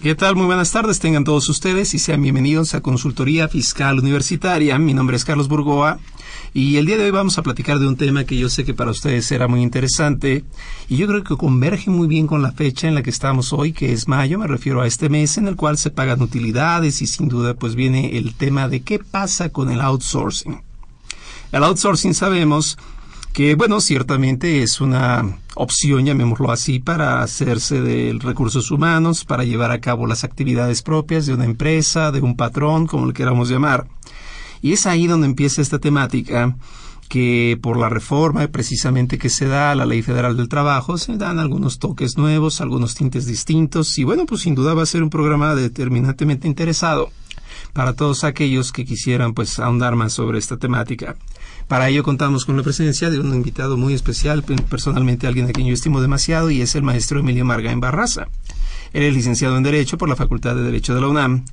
[0.00, 0.36] ¿Qué tal?
[0.36, 4.78] Muy buenas tardes, tengan todos ustedes y sean bienvenidos a Consultoría Fiscal Universitaria.
[4.78, 5.98] Mi nombre es Carlos Burgoa
[6.54, 8.74] y el día de hoy vamos a platicar de un tema que yo sé que
[8.74, 10.44] para ustedes será muy interesante
[10.88, 13.72] y yo creo que converge muy bien con la fecha en la que estamos hoy,
[13.72, 17.08] que es mayo, me refiero a este mes en el cual se pagan utilidades y
[17.08, 20.62] sin duda pues viene el tema de qué pasa con el outsourcing.
[21.50, 22.78] El outsourcing sabemos
[23.32, 29.70] que bueno, ciertamente es una opción, llamémoslo así, para hacerse de recursos humanos, para llevar
[29.70, 33.86] a cabo las actividades propias de una empresa, de un patrón, como le queramos llamar.
[34.62, 36.56] Y es ahí donde empieza esta temática
[37.08, 41.16] que por la reforma precisamente que se da a la Ley Federal del Trabajo se
[41.16, 45.02] dan algunos toques nuevos, algunos tintes distintos y bueno, pues sin duda va a ser
[45.02, 47.10] un programa determinantemente interesado
[47.72, 51.16] para todos aquellos que quisieran pues ahondar más sobre esta temática.
[51.68, 55.66] Para ello contamos con la presencia de un invitado muy especial, personalmente alguien a quien
[55.66, 58.28] yo estimo demasiado, y es el maestro Emilio Marga en Barraza.
[58.94, 61.44] Él es licenciado en Derecho por la Facultad de Derecho de la UNAM.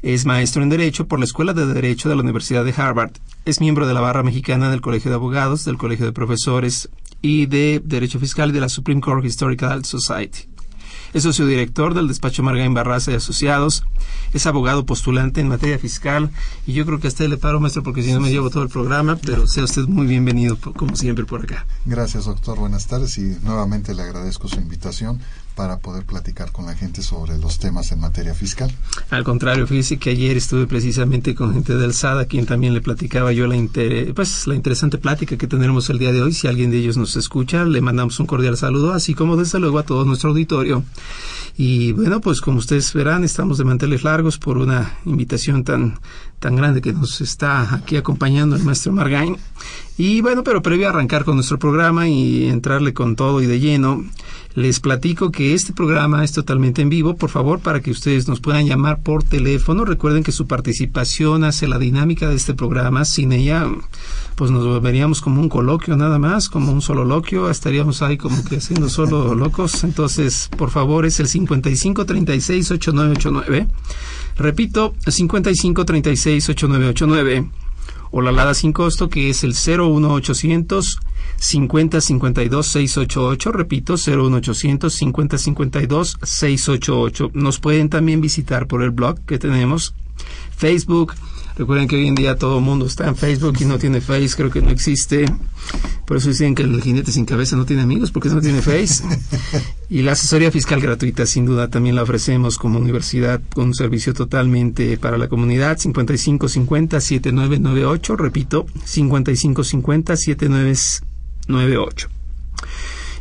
[0.00, 3.12] Es maestro en Derecho por la Escuela de Derecho de la Universidad de Harvard.
[3.44, 6.88] Es miembro de la Barra Mexicana del Colegio de Abogados, del Colegio de Profesores
[7.20, 10.48] y de Derecho Fiscal y de la Supreme Court Historical Society.
[11.12, 13.84] Es socio director del despacho Margain Barraza y Asociados.
[14.32, 16.30] Es abogado postulante en materia fiscal.
[16.66, 18.62] Y yo creo que a usted le paro, maestro, porque si no me llevo todo
[18.62, 19.16] el programa.
[19.16, 21.66] Pero sea usted muy bienvenido, como siempre, por acá.
[21.84, 22.58] Gracias, doctor.
[22.58, 23.18] Buenas tardes.
[23.18, 25.20] Y nuevamente le agradezco su invitación
[25.60, 28.72] para poder platicar con la gente sobre los temas en materia fiscal.
[29.10, 32.80] Al contrario, fíjese que ayer estuve precisamente con gente del SAD, a quien también le
[32.80, 33.56] platicaba yo la,
[34.14, 36.32] pues, la interesante plática que tendremos el día de hoy.
[36.32, 39.78] Si alguien de ellos nos escucha, le mandamos un cordial saludo, así como desde luego
[39.78, 40.82] a todo nuestro auditorio.
[41.58, 45.98] Y bueno, pues como ustedes verán, estamos de manteles largos por una invitación tan,
[46.38, 49.36] tan grande que nos está aquí acompañando el maestro Margain.
[49.98, 53.60] Y bueno, pero previo a arrancar con nuestro programa y entrarle con todo y de
[53.60, 54.02] lleno,
[54.54, 58.40] les platico que este programa es totalmente en vivo, por favor, para que ustedes nos
[58.40, 59.84] puedan llamar por teléfono.
[59.84, 63.04] Recuerden que su participación hace la dinámica de este programa.
[63.04, 63.68] Sin ella,
[64.34, 67.48] pues nos veríamos como un coloquio nada más, como un solo loquio.
[67.48, 69.84] Estaríamos ahí como que haciendo solo locos.
[69.84, 73.68] Entonces, por favor, es el 55368989.
[74.36, 77.50] Repito, 55368989
[78.10, 80.98] o la alada sin costo que es el 01800
[81.36, 87.30] 50 52 688, repito, 01800 50 52 688.
[87.34, 89.94] Nos pueden también visitar por el blog que tenemos,
[90.56, 91.14] Facebook.
[91.56, 94.30] Recuerden que hoy en día todo el mundo está en Facebook y no tiene Face,
[94.36, 95.24] creo que no existe.
[96.06, 99.04] Por eso dicen que el jinete sin cabeza no tiene amigos porque no tiene Face.
[99.90, 104.14] Y la asesoría fiscal gratuita, sin duda, también la ofrecemos como universidad con un servicio
[104.14, 105.78] totalmente para la comunidad.
[105.78, 111.00] 5550-7998, repito, 5550-7998.
[111.48, 112.08] 98.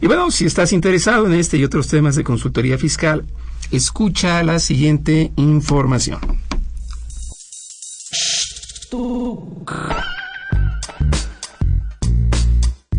[0.02, 3.26] Y bueno, si estás interesado en este y otros temas de consultoría fiscal,
[3.72, 6.20] escucha la siguiente información.
[9.40, 9.99] Thank you.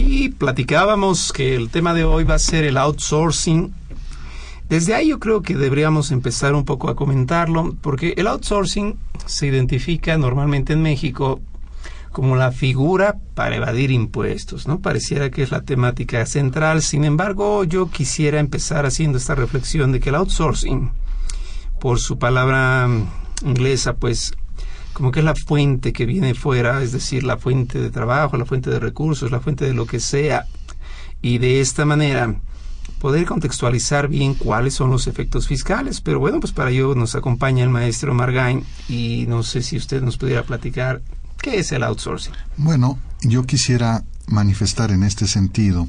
[0.00, 3.74] Y platicábamos que el tema de hoy va a ser el outsourcing.
[4.68, 8.96] Desde ahí yo creo que deberíamos empezar un poco a comentarlo, porque el outsourcing
[9.26, 11.40] se identifica normalmente en México
[12.12, 14.78] como la figura para evadir impuestos, ¿no?
[14.78, 16.80] Pareciera que es la temática central.
[16.82, 20.92] Sin embargo, yo quisiera empezar haciendo esta reflexión de que el outsourcing,
[21.80, 22.88] por su palabra
[23.44, 24.32] inglesa, pues
[24.98, 28.44] como que es la fuente que viene fuera, es decir, la fuente de trabajo, la
[28.44, 30.44] fuente de recursos, la fuente de lo que sea.
[31.22, 32.34] Y de esta manera
[33.00, 36.00] poder contextualizar bien cuáles son los efectos fiscales.
[36.00, 40.02] Pero bueno, pues para ello nos acompaña el maestro Margain y no sé si usted
[40.02, 41.00] nos pudiera platicar
[41.40, 42.34] qué es el outsourcing.
[42.56, 45.88] Bueno, yo quisiera manifestar en este sentido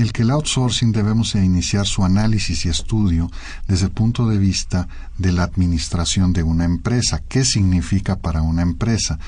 [0.00, 3.30] el que el outsourcing debemos iniciar su análisis y estudio
[3.66, 7.22] desde el punto de vista de la administración de una empresa.
[7.28, 9.18] ¿Qué significa para una empresa?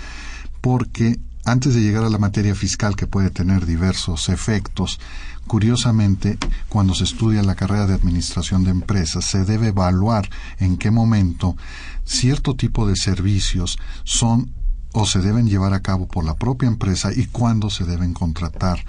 [0.60, 5.00] Porque antes de llegar a la materia fiscal que puede tener diversos efectos,
[5.46, 6.38] curiosamente,
[6.68, 10.28] cuando se estudia la carrera de administración de empresas, se debe evaluar
[10.58, 11.56] en qué momento
[12.04, 14.52] cierto tipo de servicios son
[14.92, 18.84] o se deben llevar a cabo por la propia empresa y cuándo se deben contratar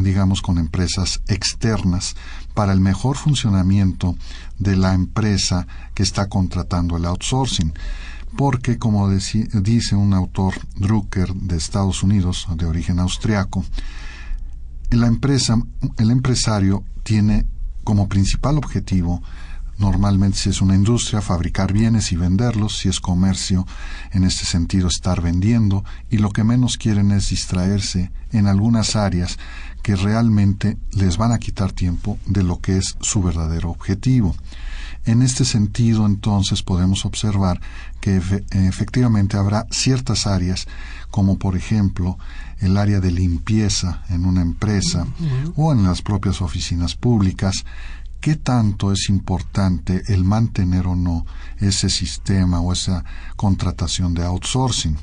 [0.00, 2.16] digamos, con empresas externas
[2.54, 4.16] para el mejor funcionamiento
[4.58, 7.72] de la empresa que está contratando el outsourcing.
[8.36, 13.64] Porque, como dice un autor Drucker de Estados Unidos, de origen austriaco,
[14.90, 15.60] la empresa,
[15.98, 17.46] el empresario tiene
[17.84, 19.22] como principal objetivo
[19.80, 23.66] Normalmente si es una industria, fabricar bienes y venderlos, si es comercio,
[24.12, 29.38] en este sentido estar vendiendo, y lo que menos quieren es distraerse en algunas áreas
[29.82, 34.36] que realmente les van a quitar tiempo de lo que es su verdadero objetivo.
[35.06, 37.58] En este sentido, entonces, podemos observar
[38.02, 40.68] que efectivamente habrá ciertas áreas,
[41.10, 42.18] como por ejemplo
[42.58, 45.06] el área de limpieza en una empresa
[45.56, 47.64] o en las propias oficinas públicas,
[48.20, 51.24] ¿Qué tanto es importante el mantener o no
[51.58, 53.02] ese sistema o esa
[53.34, 54.98] contratación de outsourcing?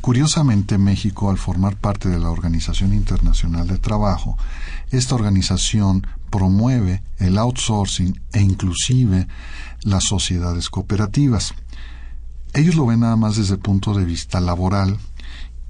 [0.00, 4.38] Curiosamente, México, al formar parte de la Organización Internacional de Trabajo,
[4.92, 9.26] esta organización promueve el outsourcing e inclusive
[9.82, 11.54] las sociedades cooperativas.
[12.54, 14.98] Ellos lo ven nada más desde el punto de vista laboral,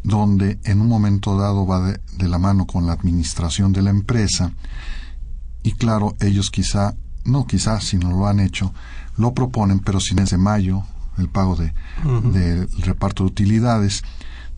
[0.05, 3.91] donde en un momento dado va de, de la mano con la administración de la
[3.91, 4.53] empresa
[5.63, 8.73] y claro, ellos quizá, no quizá, si no lo han hecho,
[9.17, 10.85] lo proponen, pero sin ese mayo,
[11.19, 11.73] el pago de,
[12.33, 14.03] del reparto de utilidades,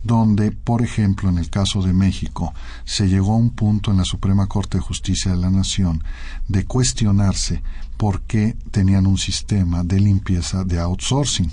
[0.03, 2.53] donde, por ejemplo, en el caso de México,
[2.83, 6.03] se llegó a un punto en la Suprema Corte de Justicia de la Nación
[6.47, 7.63] de cuestionarse
[7.97, 11.51] por qué tenían un sistema de limpieza de outsourcing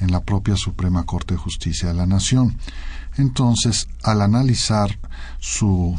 [0.00, 2.56] en la propia Suprema Corte de Justicia de la Nación.
[3.18, 4.98] Entonces, al analizar
[5.38, 5.94] su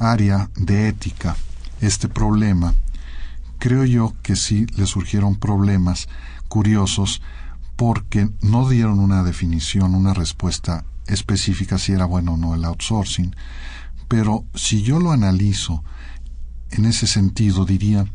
[0.00, 1.36] área de ética,
[1.80, 2.74] este problema,
[3.58, 6.08] creo yo que sí le surgieron problemas
[6.48, 7.22] curiosos
[7.76, 13.34] porque no dieron una definición, una respuesta específica si era bueno o no el outsourcing.
[14.08, 15.82] Pero si yo lo analizo
[16.70, 18.06] en ese sentido, diría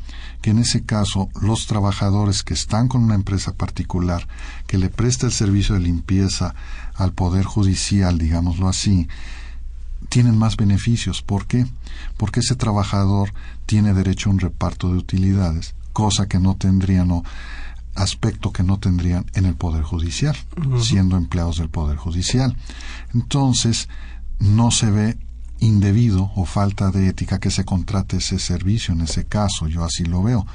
[0.42, 4.28] que en ese caso los trabajadores que están con una empresa particular
[4.68, 6.56] que le presta el servicio de limpieza
[6.96, 9.08] al Poder Judicial, digámoslo así,
[10.10, 11.22] tienen más beneficios.
[11.22, 11.66] ¿Por qué?
[12.18, 13.34] Porque ese trabajador
[13.66, 17.24] tiene derecho a un reparto de utilidades, cosa que no tendrían o
[17.96, 20.36] aspecto que no tendrían en el Poder Judicial,
[20.82, 22.56] siendo empleados del Poder Judicial.
[23.14, 23.90] Entonces,
[24.40, 25.18] no se ve
[25.60, 30.04] indebido o falta de ética que se contrate ese servicio en ese caso, yo así
[30.04, 30.46] lo veo.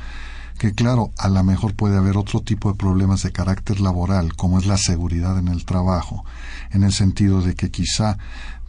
[0.59, 4.59] Que claro, a lo mejor puede haber otro tipo de problemas de carácter laboral, como
[4.59, 6.25] es la seguridad en el trabajo,
[6.71, 8.19] en el sentido de que quizá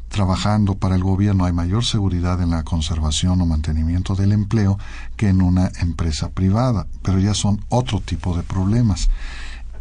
[0.09, 4.77] trabajando para el gobierno hay mayor seguridad en la conservación o mantenimiento del empleo
[5.15, 9.09] que en una empresa privada, pero ya son otro tipo de problemas.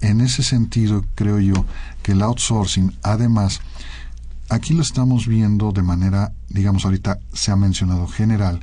[0.01, 1.65] En ese sentido, creo yo
[2.03, 3.61] que el outsourcing, además,
[4.49, 8.61] aquí lo estamos viendo de manera, digamos, ahorita se ha mencionado general,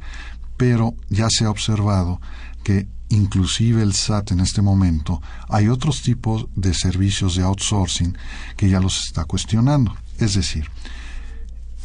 [0.58, 2.22] pero ya se ha observado
[2.64, 8.18] que inclusive el SAT en este momento, hay otros tipos de servicios de outsourcing
[8.58, 9.96] que ya los está cuestionando.
[10.18, 10.70] Es decir,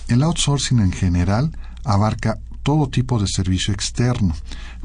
[0.08, 4.34] el outsourcing en general abarca todo tipo de servicio externo.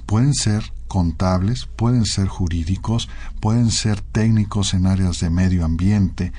[0.05, 6.31] Pueden ser contables, pueden ser jurídicos, pueden ser técnicos en áreas de medio ambiente,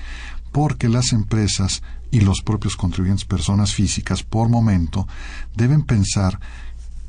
[0.53, 5.09] porque las empresas y los propios contribuyentes, personas físicas, por momento,
[5.57, 6.39] deben pensar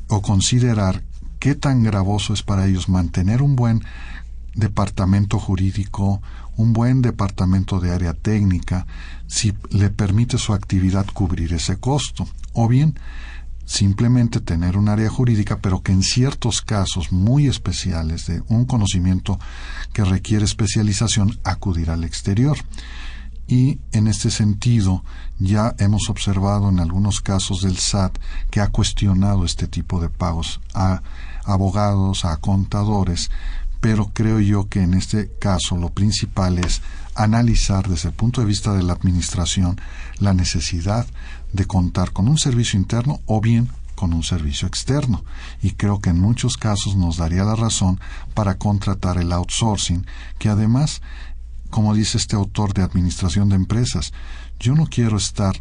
[0.08, 1.04] o considerar
[1.38, 3.84] qué tan gravoso es para ellos mantener un buen
[4.54, 6.20] departamento jurídico,
[6.56, 8.86] un buen departamento de área técnica,
[9.26, 12.98] si le permite su actividad cubrir ese costo, o bien
[13.66, 19.38] simplemente tener un área jurídica, pero que en ciertos casos muy especiales de un conocimiento
[19.92, 22.56] que requiere especialización, acudir al exterior.
[23.48, 25.04] Y en este sentido,
[25.38, 28.18] ya hemos observado en algunos casos del SAT
[28.50, 31.02] que ha cuestionado este tipo de pagos a
[31.44, 33.30] abogados, a contadores,
[33.86, 36.82] pero creo yo que en este caso lo principal es
[37.14, 39.80] analizar desde el punto de vista de la administración
[40.18, 41.06] la necesidad
[41.52, 45.22] de contar con un servicio interno o bien con un servicio externo.
[45.62, 48.00] Y creo que en muchos casos nos daría la razón
[48.34, 50.04] para contratar el outsourcing,
[50.40, 51.00] que además,
[51.70, 54.12] como dice este autor de Administración de Empresas,
[54.58, 55.60] yo no quiero estar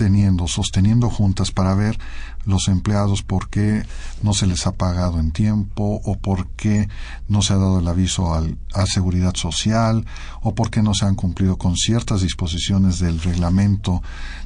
[0.00, 1.98] teniendo, sosteniendo juntas para ver
[2.46, 3.84] los empleados por qué
[4.22, 6.88] no se les ha pagado en tiempo o por qué
[7.28, 10.06] no se ha dado el aviso al, a seguridad social
[10.40, 14.02] o por qué no se han cumplido con ciertas disposiciones del reglamento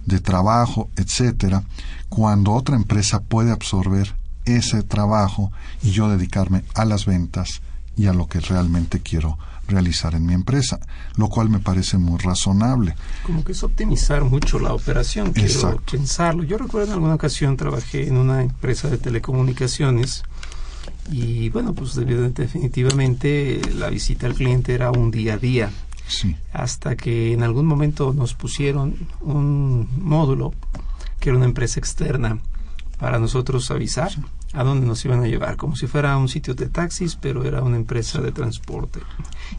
[0.06, 1.62] de trabajo, etcétera,
[2.08, 5.52] cuando otra empresa puede absorber ese trabajo
[5.84, 7.62] y yo dedicarme a las ventas
[7.96, 10.78] y a lo que realmente quiero realizar en mi empresa,
[11.16, 12.94] lo cual me parece muy razonable.
[13.24, 16.42] Como que es optimizar mucho la operación, quiero pensarlo.
[16.42, 20.24] Yo recuerdo en alguna ocasión trabajé en una empresa de telecomunicaciones
[21.10, 25.70] y bueno, pues definitivamente la visita al cliente era un día a día.
[26.06, 26.36] Sí.
[26.52, 30.52] Hasta que en algún momento nos pusieron un módulo
[31.18, 32.38] que era una empresa externa
[32.98, 34.12] para nosotros avisar
[34.54, 37.62] a dónde nos iban a llevar, como si fuera un sitio de taxis, pero era
[37.62, 39.00] una empresa de transporte.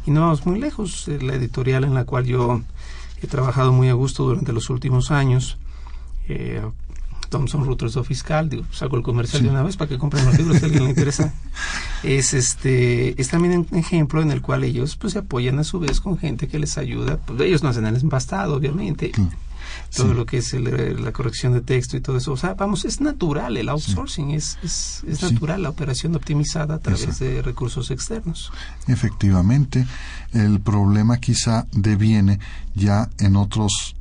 [0.06, 2.62] Y no vamos muy lejos, la editorial en la cual yo
[3.22, 5.58] he trabajado muy a gusto durante los últimos años,
[6.28, 6.62] eh,
[7.30, 10.58] Thomson Reuters Fiscal, digo, saco el comercial de una vez para que compren los libros
[10.58, 11.34] si a alguien le interesa.
[12.04, 15.80] Es este es también un ejemplo en el cual ellos pues se apoyan a su
[15.80, 19.12] vez con gente que les ayuda, pues ellos no hacen el empastado, obviamente
[19.96, 22.34] todo lo que es la corrección de texto y todo eso.
[22.34, 26.80] O sea, vamos, es natural el outsourcing, es, es, es natural la operación optimizada a
[26.80, 28.52] través de recursos externos.
[28.88, 29.86] Efectivamente,
[30.34, 32.40] el problema quizá deviene
[32.74, 33.96] ya en otros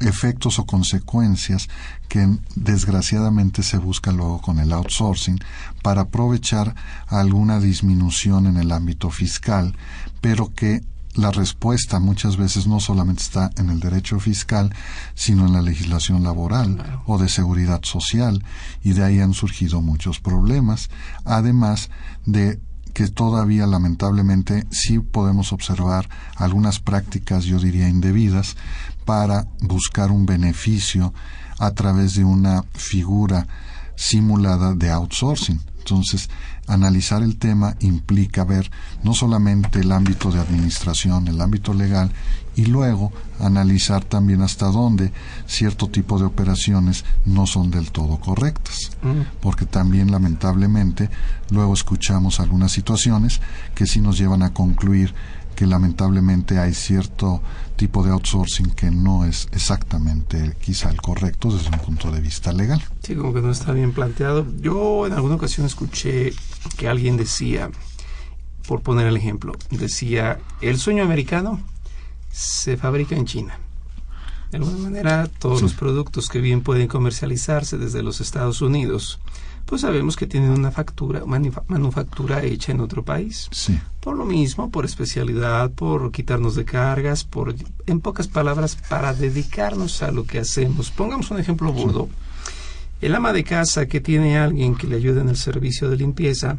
[0.00, 1.68] efectos o consecuencias
[2.08, 5.38] que desgraciadamente se busca luego con el outsourcing
[5.82, 6.74] para aprovechar
[7.06, 9.74] alguna disminución en el ámbito fiscal,
[10.20, 10.82] pero que
[11.16, 14.74] la respuesta muchas veces no solamente está en el derecho fiscal,
[15.14, 18.44] sino en la legislación laboral o de seguridad social,
[18.82, 20.90] y de ahí han surgido muchos problemas,
[21.24, 21.90] además
[22.26, 22.60] de
[22.92, 28.56] que todavía lamentablemente sí podemos observar algunas prácticas, yo diría, indebidas,
[29.04, 31.12] para buscar un beneficio
[31.58, 33.46] a través de una figura
[33.96, 35.60] simulada de outsourcing.
[35.78, 36.28] Entonces,
[36.66, 38.70] analizar el tema implica ver
[39.02, 42.12] no solamente el ámbito de administración, el ámbito legal,
[42.56, 45.12] y luego analizar también hasta dónde
[45.46, 48.92] cierto tipo de operaciones no son del todo correctas.
[49.02, 49.40] Mm.
[49.40, 51.10] Porque también lamentablemente
[51.50, 53.40] luego escuchamos algunas situaciones
[53.74, 55.14] que sí nos llevan a concluir
[55.54, 57.42] que lamentablemente hay cierto
[57.76, 62.52] tipo de outsourcing que no es exactamente quizá el correcto desde un punto de vista
[62.52, 62.82] legal.
[63.02, 64.46] Sí, como que no está bien planteado.
[64.60, 66.32] Yo en alguna ocasión escuché
[66.76, 67.70] que alguien decía,
[68.66, 71.60] por poner el ejemplo, decía, el sueño americano
[72.30, 73.58] se fabrica en China.
[74.50, 79.20] De alguna manera, todos los productos que bien pueden comercializarse desde los Estados Unidos
[79.66, 83.48] pues sabemos que tienen una factura, manufactura hecha en otro país.
[83.50, 83.78] Sí.
[84.06, 90.00] Por lo mismo, por especialidad, por quitarnos de cargas, por, en pocas palabras, para dedicarnos
[90.00, 90.92] a lo que hacemos.
[90.92, 92.08] Pongamos un ejemplo burdo.
[93.00, 95.96] El ama de casa que tiene a alguien que le ayude en el servicio de
[95.96, 96.56] limpieza,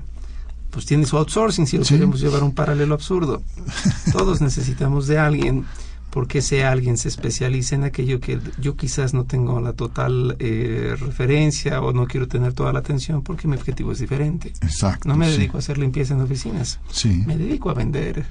[0.71, 3.41] pues tiene su outsourcing, si lo queremos llevar a un paralelo absurdo.
[4.11, 5.63] Todos necesitamos de alguien
[6.09, 10.95] porque ese alguien se especializa en aquello que yo quizás no tengo la total eh,
[10.99, 14.53] referencia o no quiero tener toda la atención porque mi objetivo es diferente.
[14.61, 15.07] Exacto.
[15.07, 16.79] No me dedico a hacer limpieza en oficinas.
[16.89, 17.23] Sí.
[17.25, 18.25] Me dedico a vender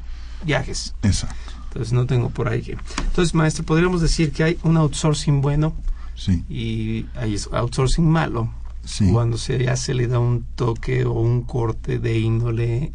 [0.45, 0.95] viajes.
[1.03, 1.37] Exacto.
[1.69, 2.79] Entonces no tengo por ahí que...
[2.99, 5.75] Entonces, maestro, podríamos decir que hay un outsourcing bueno
[6.15, 6.45] sí.
[6.49, 8.51] y hay outsourcing malo.
[8.85, 9.11] Sí.
[9.13, 12.93] Cuando se, ya se le da un toque o un corte de índole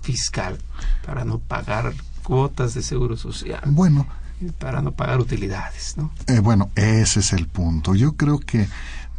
[0.00, 0.58] fiscal
[1.04, 3.60] para no pagar cuotas de seguro social.
[3.66, 4.06] Bueno,
[4.58, 6.10] para no pagar utilidades, ¿no?
[6.26, 7.94] Eh, bueno, ese es el punto.
[7.94, 8.68] Yo creo que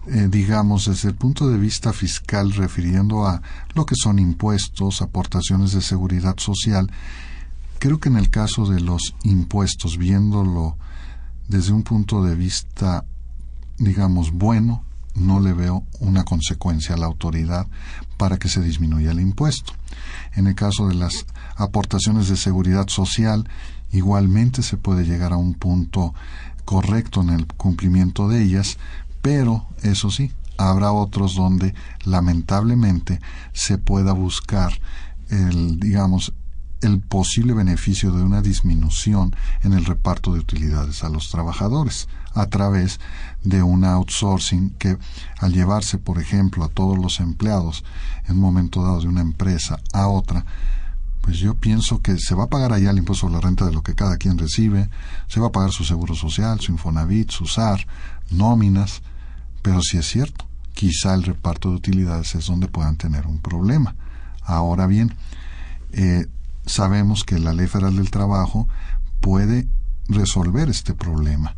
[0.05, 3.41] eh, digamos, desde el punto de vista fiscal, refiriendo a
[3.73, 6.91] lo que son impuestos, aportaciones de seguridad social,
[7.79, 10.75] creo que en el caso de los impuestos, viéndolo
[11.47, 13.05] desde un punto de vista,
[13.77, 14.83] digamos, bueno,
[15.15, 17.67] no le veo una consecuencia a la autoridad
[18.17, 19.73] para que se disminuya el impuesto.
[20.33, 21.25] En el caso de las
[21.55, 23.47] aportaciones de seguridad social,
[23.93, 26.13] igualmente se puede llegar a un punto
[26.65, 28.77] correcto en el cumplimiento de ellas,
[29.21, 31.73] pero, eso sí, habrá otros donde
[32.03, 33.21] lamentablemente
[33.53, 34.73] se pueda buscar
[35.29, 36.33] el, digamos,
[36.81, 42.47] el posible beneficio de una disminución en el reparto de utilidades a los trabajadores a
[42.47, 42.99] través
[43.43, 44.97] de un outsourcing que
[45.39, 47.85] al llevarse, por ejemplo, a todos los empleados
[48.27, 50.45] en un momento dado de una empresa a otra,
[51.23, 53.71] pues yo pienso que se va a pagar allá el impuesto sobre la renta de
[53.71, 54.89] lo que cada quien recibe,
[55.29, 57.87] se va a pagar su seguro social, su Infonavit, su SAR,
[58.29, 59.01] nóminas,
[59.61, 63.95] pero si es cierto, quizá el reparto de utilidades es donde puedan tener un problema.
[64.41, 65.15] Ahora bien,
[65.93, 66.27] eh,
[66.65, 68.67] sabemos que la Ley Federal del Trabajo
[69.21, 69.65] puede
[70.09, 71.55] resolver este problema.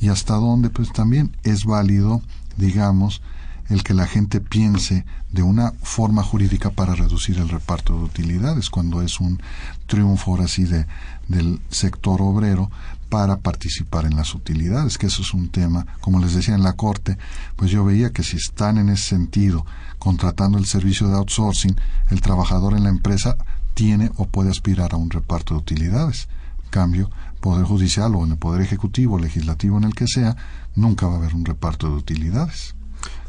[0.00, 2.20] Y hasta dónde, pues también es válido,
[2.56, 3.22] digamos,
[3.68, 8.70] el que la gente piense de una forma jurídica para reducir el reparto de utilidades,
[8.70, 9.40] cuando es un
[9.86, 10.86] triunfo ahora sí de,
[11.28, 12.70] del sector obrero
[13.08, 16.74] para participar en las utilidades, que eso es un tema, como les decía en la
[16.74, 17.16] Corte,
[17.56, 19.64] pues yo veía que si están en ese sentido
[19.98, 21.76] contratando el servicio de outsourcing,
[22.10, 23.36] el trabajador en la empresa
[23.74, 26.28] tiene o puede aspirar a un reparto de utilidades.
[26.70, 27.10] cambio,
[27.40, 30.36] Poder Judicial o en el Poder Ejecutivo, Legislativo, en el que sea,
[30.74, 32.74] nunca va a haber un reparto de utilidades.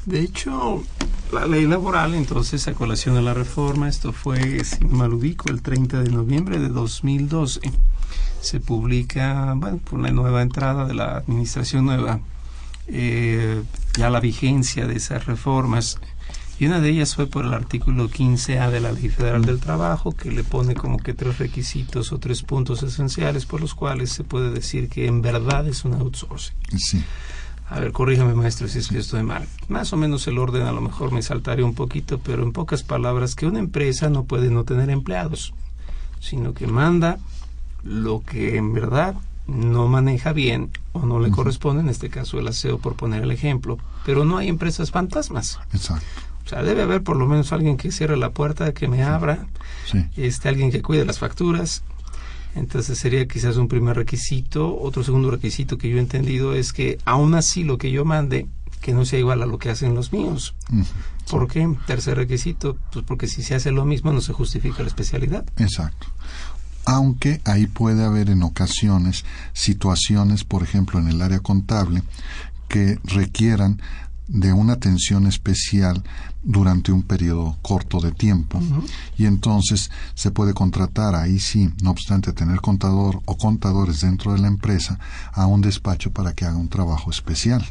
[0.09, 0.83] De hecho,
[1.31, 5.61] la ley laboral, entonces, a colación de la reforma, esto fue, si mal ubico, el
[5.61, 7.59] 30 de noviembre de 2012
[8.41, 12.21] se publica, bueno, por la nueva entrada de la administración nueva,
[12.87, 13.61] eh,
[13.99, 15.99] ya la vigencia de esas reformas.
[16.59, 20.13] Y una de ellas fue por el artículo 15A de la Ley Federal del Trabajo,
[20.13, 24.24] que le pone como que tres requisitos o tres puntos esenciales por los cuales se
[24.24, 26.55] puede decir que en verdad es un outsourcing.
[26.79, 27.03] Sí.
[27.70, 29.48] A ver, corríjame maestro si es que estoy mal.
[29.68, 32.82] Más o menos el orden a lo mejor me saltaré un poquito, pero en pocas
[32.84, 35.53] palabras, que una empresa no puede no tener empleados,
[36.20, 37.20] sino que manda
[37.84, 42.48] lo que en verdad no maneja bien o no le corresponde, en este caso el
[42.48, 45.60] aseo por poner el ejemplo, pero no hay empresas fantasmas.
[45.74, 46.05] Exacto.
[46.46, 49.46] O sea, debe haber por lo menos alguien que cierre la puerta, que me abra,
[50.18, 51.84] este, alguien que cuide las facturas.
[52.55, 54.79] Entonces sería quizás un primer requisito.
[54.79, 58.48] Otro segundo requisito que yo he entendido es que aún así lo que yo mande,
[58.81, 60.55] que no sea igual a lo que hacen los míos.
[61.29, 61.72] ¿Por qué?
[61.85, 65.46] Tercer requisito, pues porque si se hace lo mismo no se justifica la especialidad.
[65.57, 66.07] Exacto
[66.85, 72.01] aunque ahí puede haber en ocasiones situaciones, por ejemplo, en el área contable,
[72.68, 73.79] que requieran
[74.29, 76.03] de una atención especial
[76.42, 78.61] durante un periodo corto de tiempo.
[79.18, 84.39] Y entonces se puede contratar ahí sí, no obstante tener contador o contadores dentro de
[84.39, 85.00] la empresa
[85.33, 87.65] a un despacho para que haga un trabajo especial.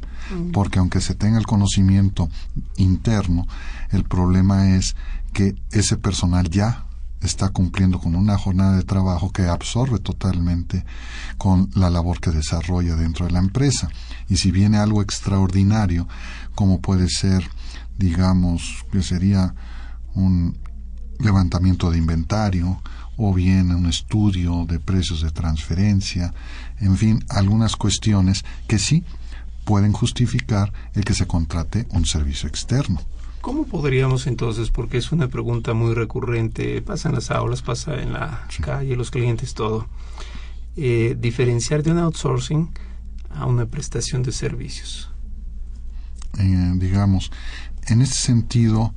[0.53, 2.29] Porque aunque se tenga el conocimiento
[2.77, 3.47] interno
[3.90, 4.97] el problema es
[5.33, 6.85] que ese personal ya
[7.20, 10.85] está cumpliendo con una jornada de trabajo que absorbe totalmente
[11.37, 13.88] con la labor que desarrolla dentro de la empresa.
[14.28, 16.09] Y si viene algo extraordinario,
[16.54, 17.48] como puede ser,
[17.96, 19.54] digamos, que sería
[20.14, 20.57] un
[21.18, 22.81] levantamiento de inventario,
[23.20, 26.33] o bien un estudio de precios de transferencia,
[26.78, 29.04] en fin, algunas cuestiones que sí
[29.64, 33.00] pueden justificar el que se contrate un servicio externo.
[33.40, 38.12] ¿Cómo podríamos entonces, porque es una pregunta muy recurrente, pasa en las aulas, pasa en
[38.12, 39.87] la calle, los clientes, todo,
[40.77, 42.68] eh, diferenciar de un outsourcing
[43.31, 45.11] a una prestación de servicios?
[46.38, 47.31] Eh, digamos,
[47.87, 48.92] en este sentido,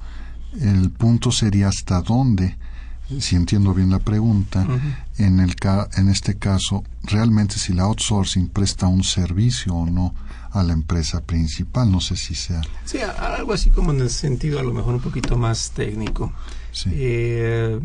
[0.59, 2.57] el punto sería hasta dónde,
[3.19, 4.65] si entiendo bien la pregunta,
[5.17, 5.55] en, el
[5.97, 10.13] en este caso, realmente si la outsourcing presta un servicio o no
[10.51, 11.91] a la empresa principal.
[11.91, 12.61] No sé si sea.
[12.85, 16.33] Sí, algo así como en el sentido a lo mejor un poquito más técnico.
[16.87, 17.79] Eh,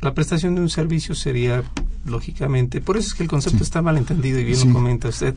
[0.00, 1.64] la prestación de un servicio sería,
[2.04, 5.34] lógicamente, por eso es que el concepto está mal entendido y bien lo comenta usted.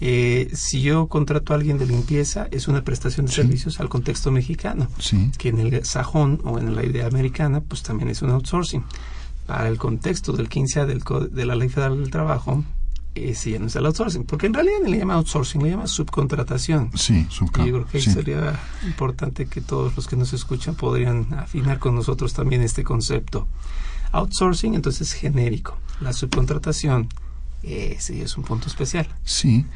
[0.00, 4.30] Eh, si yo contrato a alguien de limpieza, es una prestación de servicios al contexto
[4.30, 4.88] mexicano,
[5.36, 8.84] que en el sajón o en la idea americana, pues también es un outsourcing.
[9.46, 11.02] Para el contexto del 15A del,
[11.32, 12.62] de la Ley Federal del Trabajo,
[13.24, 15.86] eh, sí, no es el outsourcing, porque en realidad no le llama outsourcing, le llama
[15.86, 16.90] subcontratación.
[16.94, 17.66] Sí, subcontratación.
[17.66, 22.32] Yo creo que sería importante que todos los que nos escuchan podrían afinar con nosotros
[22.32, 23.46] también este concepto.
[24.12, 25.76] Outsourcing, entonces, genérico.
[26.00, 27.08] La subcontratación
[27.62, 29.08] Ese es un punto especial.
[29.24, 29.66] Sí,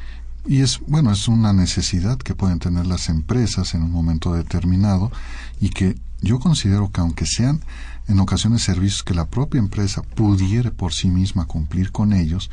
[0.45, 5.11] y es, bueno, es una necesidad que pueden tener las empresas en un momento determinado
[5.59, 7.61] y que yo considero que aunque sean
[8.07, 12.49] en ocasiones servicios que la propia empresa pudiere por sí misma cumplir con ellos,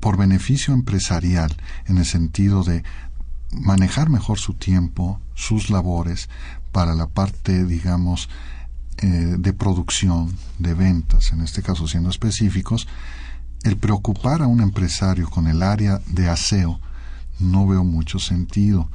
[0.00, 2.82] por beneficio empresarial, en el sentido de
[3.52, 6.28] manejar mejor su tiempo, sus labores,
[6.72, 8.28] para la parte, digamos,
[8.98, 12.86] eh, de producción, de ventas, en este caso siendo específicos,
[13.62, 16.80] el preocupar a un empresario con el área de aseo
[17.38, 18.88] no veo mucho sentido.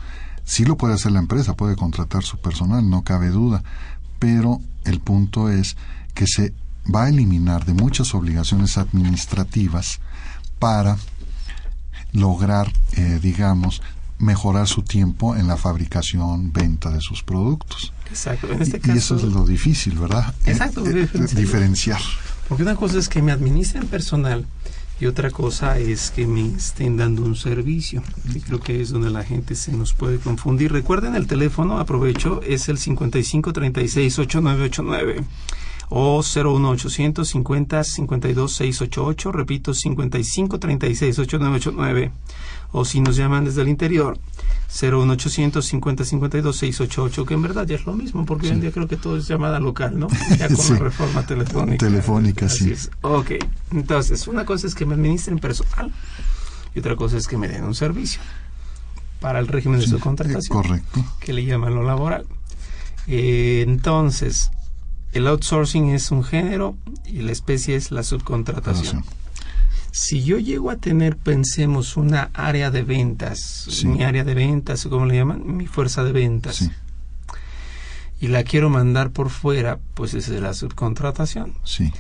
[0.44, 3.64] Sí lo puede hacer la empresa, puede contratar su personal, no cabe duda,
[4.20, 5.78] pero el punto es
[6.14, 6.54] que se
[6.94, 10.00] va a eliminar de muchas obligaciones administrativas
[10.62, 10.98] para
[12.14, 13.82] lograr, eh, digamos,
[14.20, 17.92] mejorar su tiempo en la fabricación, venta de sus productos.
[18.10, 18.52] Exacto.
[18.52, 20.36] En este y, eso es lo difícil, ¿verdad?
[20.46, 20.86] Exacto.
[20.86, 22.00] Eh, eh, diferenciar.
[22.48, 24.46] Porque una cosa es que me administren personal
[25.00, 28.04] y otra cosa es que me estén dando un servicio.
[28.36, 30.72] Y creo que es donde la gente se nos puede confundir.
[30.72, 35.24] Recuerden el teléfono, aprovecho, es el 5536-8989
[35.94, 42.12] o 01800 50 52 688, repito, 55 36 8989
[42.72, 44.18] o si nos llaman desde el interior
[44.70, 48.72] 01800 50 52 688, que en verdad ya es lo mismo, porque hoy en día
[48.72, 50.08] creo que todo es llamada local, ¿no?
[50.40, 51.86] Ya con la reforma telefónica.
[51.86, 52.72] Telefónica, Así sí.
[52.72, 52.90] es.
[53.02, 53.32] Ok,
[53.74, 55.92] entonces, una cosa es que me administren personal
[56.74, 58.22] y otra cosa es que me den un servicio
[59.20, 60.62] para el régimen de Sí, subcontratación.
[60.62, 61.04] correcto.
[61.20, 62.26] Que le llaman lo laboral.
[63.08, 64.50] Eh, entonces,
[65.14, 69.04] el outsourcing es un género y la especie es la subcontratación.
[69.92, 73.88] Si yo llego a tener, pensemos, una área de ventas, Sí.
[73.88, 75.58] mi área de ventas, ¿cómo le llaman?
[75.58, 76.70] Mi fuerza de ventas.
[78.22, 81.56] Y la quiero mandar por fuera, pues es la subcontratación.
[81.66, 81.92] Sí.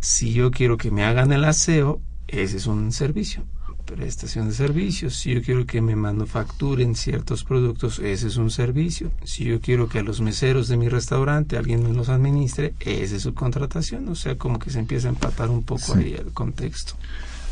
[0.00, 3.42] Si yo quiero que me hagan el aseo, ese es un servicio,
[3.84, 5.14] prestación de servicios.
[5.16, 9.10] Si yo quiero que me manufacturen ciertos productos, ese es un servicio.
[9.24, 13.16] Si yo quiero que a los meseros de mi restaurante alguien me los administre, ese
[13.16, 14.08] es subcontratación.
[14.08, 15.98] O sea, como que se empieza a empatar un poco Sí.
[15.98, 16.94] ahí el contexto.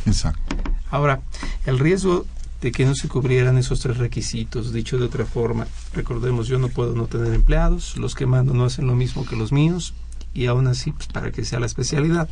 [0.06, 0.56] Exacto.
[0.90, 1.22] Ahora,
[1.66, 2.26] el riesgo
[2.60, 6.68] de que no se cubrieran esos tres requisitos, dicho de otra forma, recordemos, yo no
[6.68, 9.94] puedo no tener empleados, los que mando no hacen lo mismo que los míos,
[10.32, 12.28] y aún así, pues para que sea la especialidad.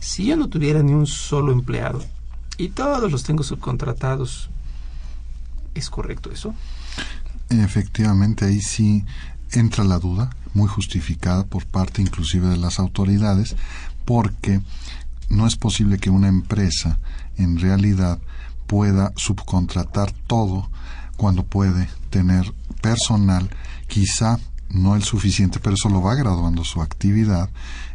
[0.00, 2.02] Si yo no tuviera ni un solo empleado
[2.58, 4.50] y todos los tengo subcontratados,
[5.74, 6.54] ¿es correcto eso?
[7.50, 9.04] Efectivamente, ahí sí
[9.52, 13.56] entra la duda, muy justificada por parte inclusive de las autoridades,
[14.04, 14.60] porque
[15.28, 16.98] no es posible que una empresa
[17.36, 18.18] en realidad
[18.66, 20.68] pueda subcontratar todo
[21.16, 23.48] cuando puede tener personal,
[23.88, 24.38] quizá
[24.70, 27.50] no el suficiente, pero eso lo va graduando su actividad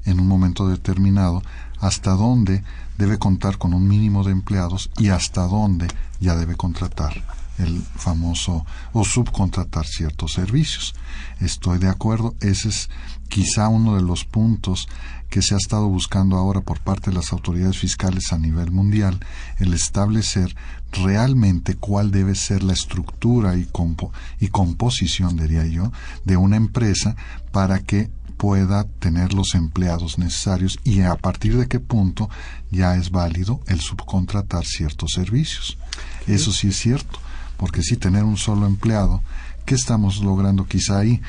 [0.06, 1.44] en un momento determinado,
[1.80, 2.64] hasta dónde
[3.02, 5.88] debe contar con un mínimo de empleados y hasta dónde
[6.20, 7.14] ya debe contratar
[7.58, 10.94] el famoso o subcontratar ciertos servicios.
[11.40, 12.90] Estoy de acuerdo, ese es
[13.28, 14.88] quizá uno de los puntos
[15.30, 19.20] que se ha estado buscando ahora por parte de las autoridades fiscales a nivel mundial,
[19.58, 20.56] el establecer
[20.92, 25.92] realmente cuál debe ser la estructura y, compo y composición, diría yo,
[26.26, 27.16] de una empresa
[27.52, 32.28] para que pueda tener los empleados necesarios y a partir de qué punto
[32.72, 35.78] ya es válido el subcontratar ciertos servicios.
[36.26, 37.20] Eso sí es cierto,
[37.58, 39.22] porque si tener un solo empleado,
[39.64, 41.22] ¿qué estamos logrando quizá ahí?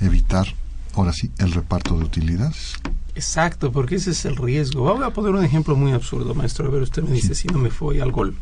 [0.00, 0.46] Evitar,
[0.94, 2.76] ahora sí, el reparto de utilidades.
[3.14, 4.84] Exacto, porque ese es el riesgo.
[4.94, 6.68] Voy a poner un ejemplo muy absurdo, maestro.
[6.68, 8.34] A ver, usted me dice si no me fui al gol.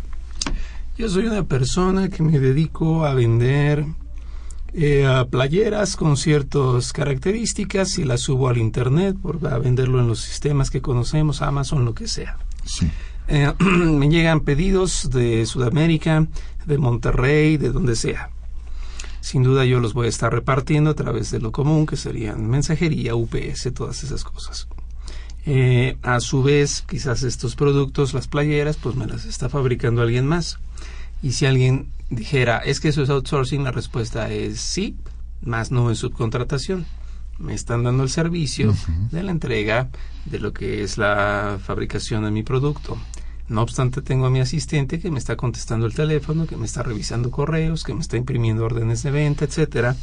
[0.97, 3.85] Yo soy una persona que me dedico a vender
[4.79, 10.21] eh, playeras con ciertas características y las subo al internet por, a venderlo en los
[10.21, 12.37] sistemas que conocemos, Amazon, lo que sea.
[12.65, 12.91] Sí.
[13.29, 16.27] Eh, me llegan pedidos de Sudamérica,
[16.67, 18.29] de Monterrey, de donde sea.
[19.23, 22.47] Sin duda yo los voy a estar repartiendo a través de lo común, que serían
[22.47, 24.69] mensajería, UPS, todas esas cosas.
[25.47, 30.27] Eh, a su vez, quizás estos productos, las playeras, pues me las está fabricando alguien
[30.27, 30.59] más.
[31.23, 34.97] Y si alguien dijera, es que eso es outsourcing, la respuesta es sí,
[35.43, 36.87] más no en subcontratación.
[37.39, 38.75] Me están dando el servicio
[39.11, 39.91] de la entrega
[40.25, 42.97] de lo que es la fabricación de mi producto.
[43.49, 46.83] No obstante, tengo a mi asistente que me está contestando el teléfono, que me está
[46.83, 49.97] revisando correos, que me está imprimiendo órdenes de venta, etcétera.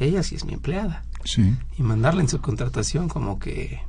[0.00, 1.04] Ella sí es mi empleada.
[1.24, 1.54] Sí.
[1.76, 3.80] Y mandarla en subcontratación como que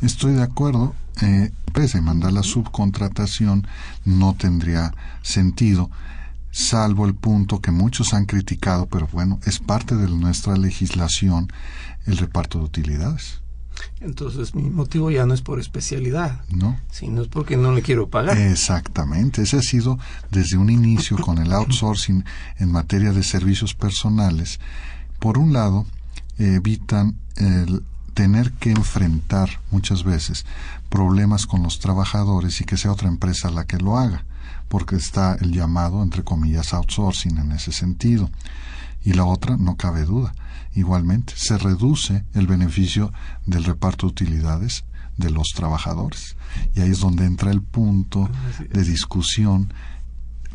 [0.00, 0.94] Estoy de acuerdo.
[1.20, 3.66] Eh, pese a mandar la subcontratación
[4.04, 5.90] no tendría sentido,
[6.58, 11.52] salvo el punto que muchos han criticado, pero bueno, es parte de nuestra legislación
[12.04, 13.40] el reparto de utilidades.
[14.00, 18.08] Entonces mi motivo ya no es por especialidad, no, sino es porque no le quiero
[18.08, 18.36] pagar.
[18.36, 20.00] Exactamente, ese ha sido
[20.32, 22.24] desde un inicio con el outsourcing
[22.58, 24.58] en materia de servicios personales.
[25.20, 25.86] Por un lado,
[26.38, 27.84] evitan el
[28.18, 30.44] tener que enfrentar muchas veces
[30.88, 34.24] problemas con los trabajadores y que sea otra empresa la que lo haga,
[34.66, 38.28] porque está el llamado, entre comillas, outsourcing en ese sentido.
[39.04, 40.34] Y la otra, no cabe duda,
[40.74, 43.12] igualmente, se reduce el beneficio
[43.46, 44.82] del reparto de utilidades
[45.16, 46.34] de los trabajadores.
[46.74, 48.28] Y ahí es donde entra el punto
[48.68, 49.72] de discusión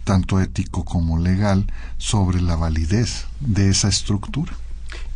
[0.03, 4.51] tanto ético como legal sobre la validez de esa estructura.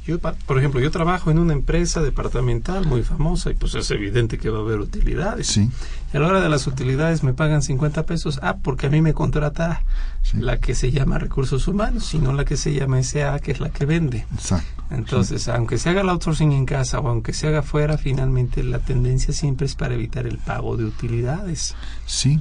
[0.07, 4.37] Yo, por ejemplo, yo trabajo en una empresa departamental muy famosa y pues es evidente
[4.37, 5.47] que va a haber utilidades.
[5.47, 5.69] Sí.
[6.13, 8.39] Y a la hora de las utilidades me pagan 50 pesos.
[8.41, 9.83] Ah, porque a mí me contrata
[10.31, 13.69] la que se llama recursos humanos, sino la que se llama SA, que es la
[13.69, 14.25] que vende.
[14.33, 14.83] Exacto.
[14.91, 18.79] Entonces, aunque se haga el outsourcing en casa o aunque se haga fuera, finalmente la
[18.79, 21.75] tendencia siempre es para evitar el pago de utilidades.
[22.05, 22.39] Sí,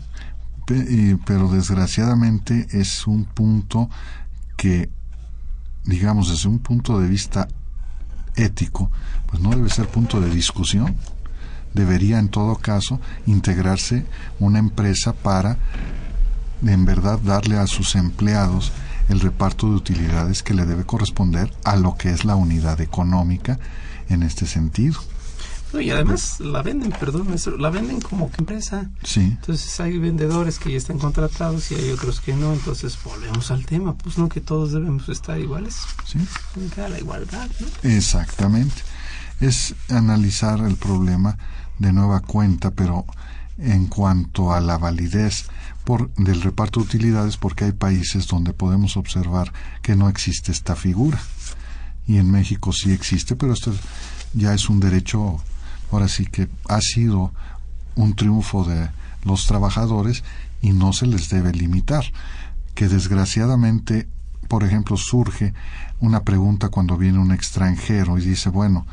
[1.26, 3.90] pero desgraciadamente es un punto
[4.56, 4.88] que
[5.86, 7.48] digamos, desde un punto de vista
[8.36, 8.90] ético,
[9.26, 10.96] pues no debe ser punto de discusión.
[11.74, 14.06] Debería, en todo caso, integrarse
[14.38, 15.58] una empresa para,
[16.64, 18.72] en verdad, darle a sus empleados
[19.08, 23.58] el reparto de utilidades que le debe corresponder a lo que es la unidad económica
[24.08, 25.00] en este sentido
[25.74, 28.88] y además la venden, perdón, la venden como empresa.
[29.02, 29.20] Sí.
[29.20, 32.52] Entonces hay vendedores que ya están contratados y hay otros que no.
[32.52, 35.76] Entonces volvemos al tema, pues no que todos debemos estar iguales.
[36.06, 36.18] Sí.
[36.76, 37.90] la igualdad, ¿no?
[37.90, 38.82] Exactamente.
[39.40, 41.36] Es analizar el problema
[41.78, 43.04] de nueva cuenta, pero
[43.58, 45.46] en cuanto a la validez
[45.84, 49.52] por, del reparto de utilidades, porque hay países donde podemos observar
[49.82, 51.20] que no existe esta figura.
[52.06, 53.72] Y en México sí existe, pero esto
[54.32, 55.40] ya es un derecho
[55.90, 57.32] ahora sí que ha sido
[57.94, 58.88] un triunfo de
[59.24, 60.22] los trabajadores
[60.60, 62.04] y no se les debe limitar.
[62.74, 64.08] Que desgraciadamente,
[64.48, 65.54] por ejemplo, surge
[66.00, 68.86] una pregunta cuando viene un extranjero y dice, bueno,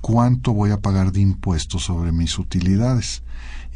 [0.00, 3.22] ¿cuánto voy a pagar de impuestos sobre mis utilidades?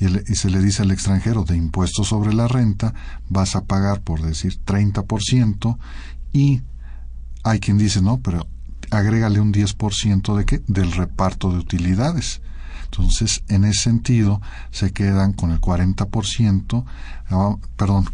[0.00, 2.92] Y, se le dice al extranjero, de impuestos sobre la renta
[3.28, 5.78] vas a pagar, por decir, 30%
[6.32, 6.62] y
[7.44, 8.46] hay quien dice, no, pero
[8.90, 10.62] agrégale un 10% de qué?
[10.66, 12.40] Del reparto de utilidades.
[12.92, 16.85] Entonces, en ese sentido, se quedan con el 40%,
[17.31, 18.05] ah, perdón,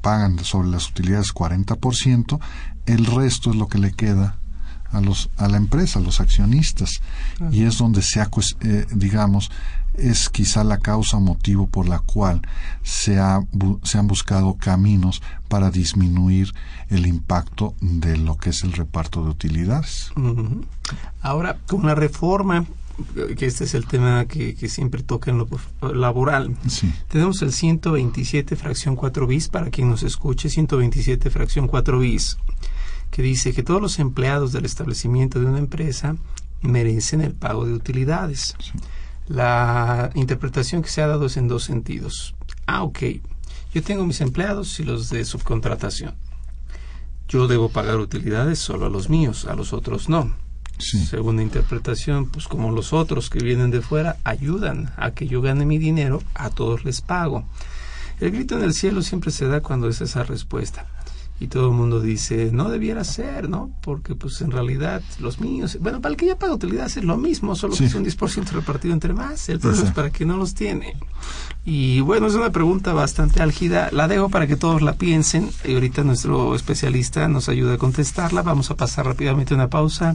[0.00, 2.40] pagan sobre las utilidades 40%,
[2.86, 4.38] el resto es lo que le queda
[4.90, 7.00] a los a la empresa, a los accionistas.
[7.50, 9.50] Y es donde se ha eh, digamos
[9.94, 12.40] es quizá la causa motivo por la cual
[12.82, 13.40] se, ha,
[13.82, 16.52] se han buscado caminos para disminuir
[16.88, 20.10] el impacto de lo que es el reparto de utilidades.
[21.20, 22.64] Ahora, con la reforma
[23.36, 25.48] que este es el tema que, siempre toca en lo
[25.92, 26.56] laboral.
[27.08, 32.38] Tenemos el 127 fracción 4 bis, para quien nos escuche, 127 fracción 4 bis,
[33.10, 36.16] que dice que todos los empleados del establecimiento de una empresa
[36.60, 38.54] merecen el pago de utilidades.
[39.28, 42.34] La interpretación que se ha dado es en dos sentidos.
[42.66, 42.98] Ah, ok.
[43.74, 46.14] Yo tengo mis empleados y los de subcontratación.
[47.28, 50.41] Yo debo pagar utilidades solo a los míos, a los otros no
[50.82, 55.64] Segunda interpretación, pues como los otros que vienen de fuera ayudan a que yo gane
[55.64, 57.44] mi dinero, a todos les pago.
[58.20, 60.86] El grito en el cielo siempre se da cuando es esa respuesta.
[61.40, 63.72] Y todo el mundo dice, no debiera ser, ¿no?
[63.82, 67.16] Porque pues en realidad los míos, bueno, para el que ya paga utilidades es lo
[67.16, 69.48] mismo, solo que es un 10% repartido entre más.
[69.48, 70.94] El problema es para quien no los tiene.
[71.64, 73.88] Y bueno, es una pregunta bastante álgida.
[73.90, 75.50] La dejo para que todos la piensen.
[75.64, 78.42] Y ahorita nuestro especialista nos ayuda a contestarla.
[78.42, 80.14] Vamos a pasar rápidamente una pausa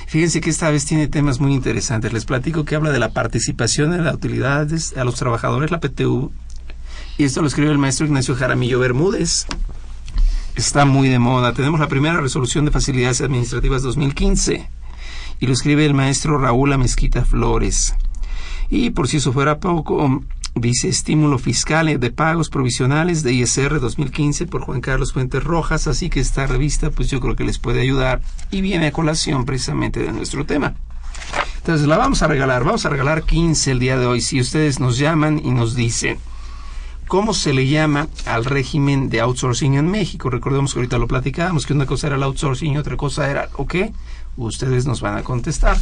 [0.06, 2.12] Fíjense que esta vez tiene temas muy interesantes.
[2.12, 6.32] Les platico que habla de la participación en las utilidades a los trabajadores, la PTU,
[7.18, 9.46] y esto lo escribe el maestro Ignacio Jaramillo Bermúdez
[10.56, 11.52] está muy de moda.
[11.52, 14.68] Tenemos la primera resolución de facilidades administrativas 2015
[15.38, 17.94] y lo escribe el maestro Raúl Amezquita Flores.
[18.68, 20.24] Y por si eso fuera poco,
[20.56, 26.08] dice estímulo fiscal de pagos provisionales de ISR 2015 por Juan Carlos Fuentes Rojas, así
[26.08, 30.00] que esta revista pues yo creo que les puede ayudar y viene a colación precisamente
[30.00, 30.74] de nuestro tema.
[31.58, 34.80] Entonces la vamos a regalar, vamos a regalar 15 el día de hoy si ustedes
[34.80, 36.18] nos llaman y nos dicen
[37.08, 40.28] ¿Cómo se le llama al régimen de outsourcing en México?
[40.28, 43.48] Recordemos que ahorita lo platicábamos, que una cosa era el outsourcing y otra cosa era,
[43.54, 43.76] ¿ok?
[44.36, 45.78] Ustedes nos van a contestar.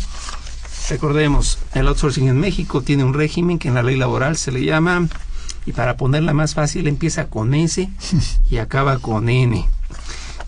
[0.88, 4.64] Recordemos, el outsourcing en México tiene un régimen que en la ley laboral se le
[4.64, 5.08] llama,
[5.66, 7.88] y para ponerla más fácil, empieza con S
[8.50, 9.66] y acaba con N.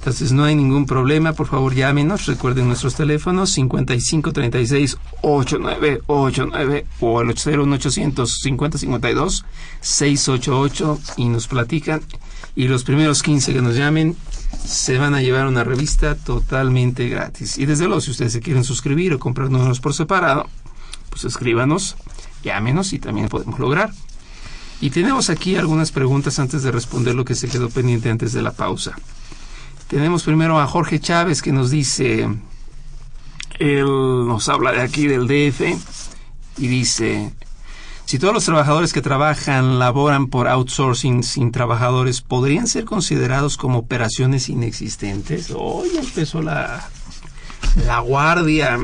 [0.06, 7.30] Entonces no hay ningún problema, por favor llámenos, recuerden nuestros teléfonos 5536 8989 o el
[7.30, 9.44] 80800 5052
[9.80, 12.02] 688 y nos platican
[12.54, 14.16] y los primeros 15 que nos llamen
[14.64, 17.58] se van a llevar una revista totalmente gratis.
[17.58, 20.48] Y desde luego si ustedes se quieren suscribir o comprar números por separado,
[21.10, 21.96] pues escríbanos,
[22.42, 23.92] llámenos y también podemos lograr.
[24.80, 28.42] Y tenemos aquí algunas preguntas antes de responder lo que se quedó pendiente antes de
[28.42, 28.92] la pausa.
[29.88, 32.28] Tenemos primero a Jorge Chávez que nos dice,
[33.58, 35.62] él nos habla de aquí del DF
[36.58, 37.32] y dice,
[38.06, 43.78] si todos los trabajadores que trabajan laboran por outsourcing sin trabajadores, ¿podrían ser considerados como
[43.80, 45.52] operaciones inexistentes?
[45.54, 46.88] Hoy empezó la,
[47.84, 48.78] la guardia.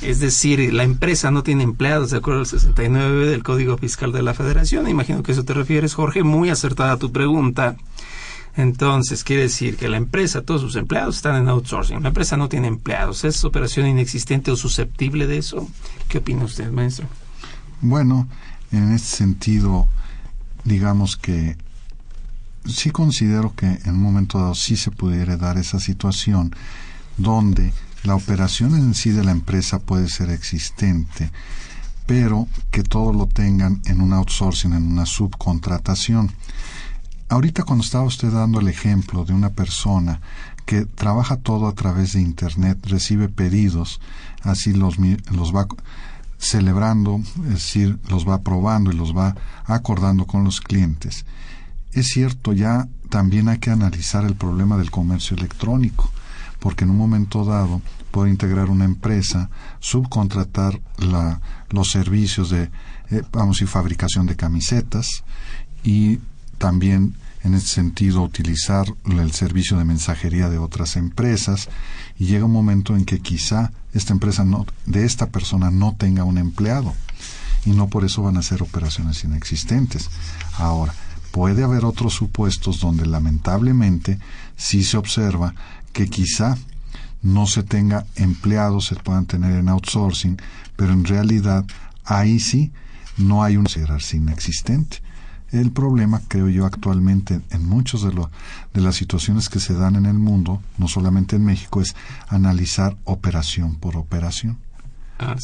[0.00, 4.22] Es decir, la empresa no tiene empleados de acuerdo al 69 del Código Fiscal de
[4.22, 4.88] la Federación.
[4.88, 6.22] Imagino que eso te refieres, Jorge.
[6.22, 7.76] Muy acertada tu pregunta.
[8.56, 12.02] Entonces, quiere decir que la empresa, todos sus empleados están en outsourcing.
[12.02, 13.24] La empresa no tiene empleados.
[13.24, 15.68] ¿Es operación inexistente o susceptible de eso?
[16.08, 17.06] ¿Qué opina usted, maestro?
[17.80, 18.28] Bueno,
[18.76, 19.88] en este sentido,
[20.64, 21.56] digamos que
[22.66, 26.54] sí considero que en un momento dado sí se pudiera dar esa situación
[27.16, 31.30] donde la operación en sí de la empresa puede ser existente,
[32.06, 36.32] pero que todo lo tengan en un outsourcing, en una subcontratación.
[37.28, 40.20] Ahorita cuando estaba usted dando el ejemplo de una persona
[40.66, 44.00] que trabaja todo a través de Internet, recibe pedidos,
[44.42, 45.66] así los, los va
[46.44, 51.24] celebrando, es decir, los va probando y los va acordando con los clientes.
[51.92, 56.10] Es cierto, ya también hay que analizar el problema del comercio electrónico,
[56.58, 57.80] porque en un momento dado
[58.10, 60.80] puede integrar una empresa, subcontratar
[61.70, 62.70] los servicios de,
[63.10, 65.24] eh, vamos fabricación de camisetas
[65.82, 66.18] y
[66.58, 71.68] también en ese sentido utilizar el servicio de mensajería de otras empresas
[72.18, 76.24] y llega un momento en que quizá esta empresa no, de esta persona no tenga
[76.24, 76.94] un empleado
[77.66, 80.10] y no por eso van a ser operaciones inexistentes.
[80.56, 80.94] Ahora,
[81.32, 84.18] puede haber otros supuestos donde lamentablemente
[84.56, 85.54] sí se observa
[85.92, 86.56] que quizá
[87.22, 90.40] no se tenga empleados, se puedan tener en outsourcing,
[90.76, 91.64] pero en realidad
[92.04, 92.72] ahí sí
[93.16, 94.98] no hay un considerarse inexistente.
[95.54, 100.04] El problema, creo yo, actualmente en muchas de, de las situaciones que se dan en
[100.04, 101.94] el mundo, no solamente en México, es
[102.26, 104.58] analizar operación por operación.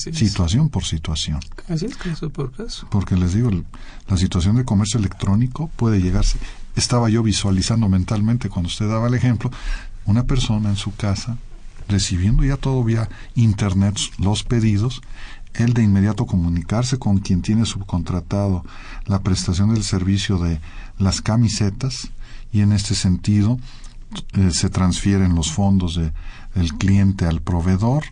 [0.02, 1.38] situación por situación.
[1.68, 2.88] Así es, caso por caso.
[2.90, 3.50] Porque les digo,
[4.08, 6.40] la situación de comercio electrónico puede llegarse.
[6.74, 9.52] Estaba yo visualizando mentalmente cuando usted daba el ejemplo,
[10.06, 11.38] una persona en su casa
[11.90, 15.02] recibiendo ya todo vía internet los pedidos,
[15.54, 18.64] él de inmediato comunicarse con quien tiene subcontratado
[19.06, 20.60] la prestación del servicio de
[20.98, 22.10] las camisetas
[22.52, 23.58] y en este sentido
[24.34, 26.12] eh, se transfieren los fondos de,
[26.54, 28.04] del cliente al proveedor,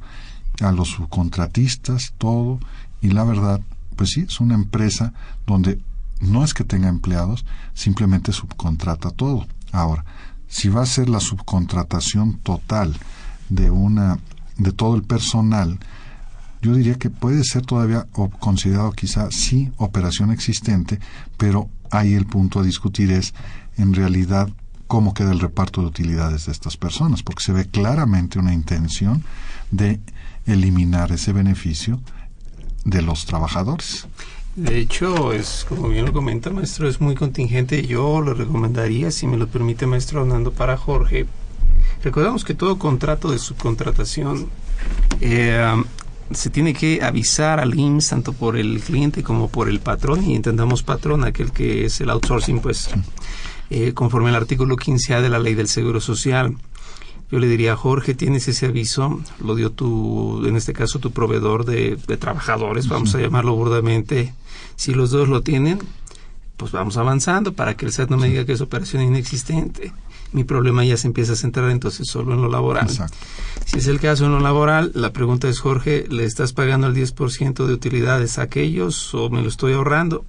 [0.60, 2.58] a los subcontratistas, todo
[3.00, 3.60] y la verdad,
[3.96, 5.12] pues sí, es una empresa
[5.46, 5.80] donde
[6.20, 9.46] no es que tenga empleados, simplemente subcontrata todo.
[9.72, 10.04] Ahora,
[10.48, 12.96] si va a ser la subcontratación total
[13.48, 14.18] de una
[14.56, 15.78] de todo el personal,
[16.62, 18.06] yo diría que puede ser todavía
[18.40, 20.98] considerado quizá sí operación existente,
[21.36, 23.34] pero ahí el punto a discutir es
[23.76, 24.48] en realidad
[24.86, 29.22] cómo queda el reparto de utilidades de estas personas, porque se ve claramente una intención
[29.70, 30.00] de
[30.46, 32.00] eliminar ese beneficio
[32.84, 34.08] de los trabajadores.
[34.56, 37.86] De hecho, es como bien lo comenta maestro, es muy contingente.
[37.86, 41.26] Yo le recomendaría, si me lo permite maestro, hablando para Jorge,
[42.02, 44.48] recordamos que todo contrato de subcontratación
[45.20, 45.84] eh,
[46.30, 50.34] se tiene que avisar al IMSS tanto por el cliente como por el patrón y
[50.34, 52.90] entendamos patrón aquel que es el outsourcing pues
[53.70, 56.56] eh, conforme al artículo 15A de la ley del Seguro Social.
[57.30, 61.66] Yo le diría, Jorge, tienes ese aviso, lo dio tu, en este caso, tu proveedor
[61.66, 64.32] de, trabajadores, vamos a llamarlo burdamente.
[64.76, 65.78] Si los dos lo tienen,
[66.56, 69.92] pues vamos avanzando para que el SAT no me diga que es operación inexistente.
[70.32, 72.88] Mi problema ya se empieza a centrar entonces solo en lo laboral.
[73.64, 76.94] Si es el caso en lo laboral, la pregunta es, Jorge, ¿le estás pagando el
[76.94, 80.24] 10% de utilidades a aquellos o me lo estoy ahorrando?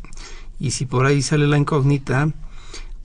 [0.60, 2.30] Y si por ahí sale la incógnita,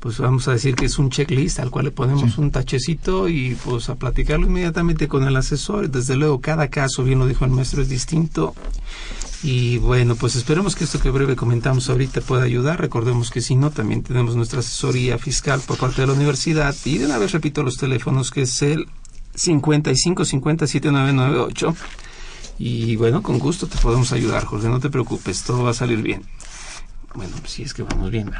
[0.05, 3.57] pues vamos a decir que es un checklist al cual le ponemos un tachecito y
[3.65, 5.89] pues a platicarlo inmediatamente con el asesor.
[5.89, 8.55] Desde luego, cada caso, bien lo dijo el maestro, es distinto.
[9.45, 12.81] Y bueno, pues esperemos que esto que breve comentamos ahorita pueda ayudar.
[12.81, 16.75] Recordemos que si no, también tenemos nuestra asesoría fiscal por parte de la universidad.
[16.87, 18.89] Y de una vez repito los teléfonos, que es el
[19.35, 21.77] 55 50 7998.
[22.59, 26.01] Y bueno, con gusto te podemos ayudar, Jorge, no te preocupes, todo va a salir
[26.01, 26.23] bien.
[27.15, 28.31] Bueno, sí es que vamos bien.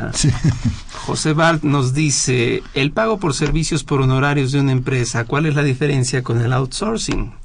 [1.07, 5.55] José Balt nos dice, el pago por servicios por honorarios de una empresa, ¿cuál es
[5.55, 7.44] la diferencia con el outsourcing?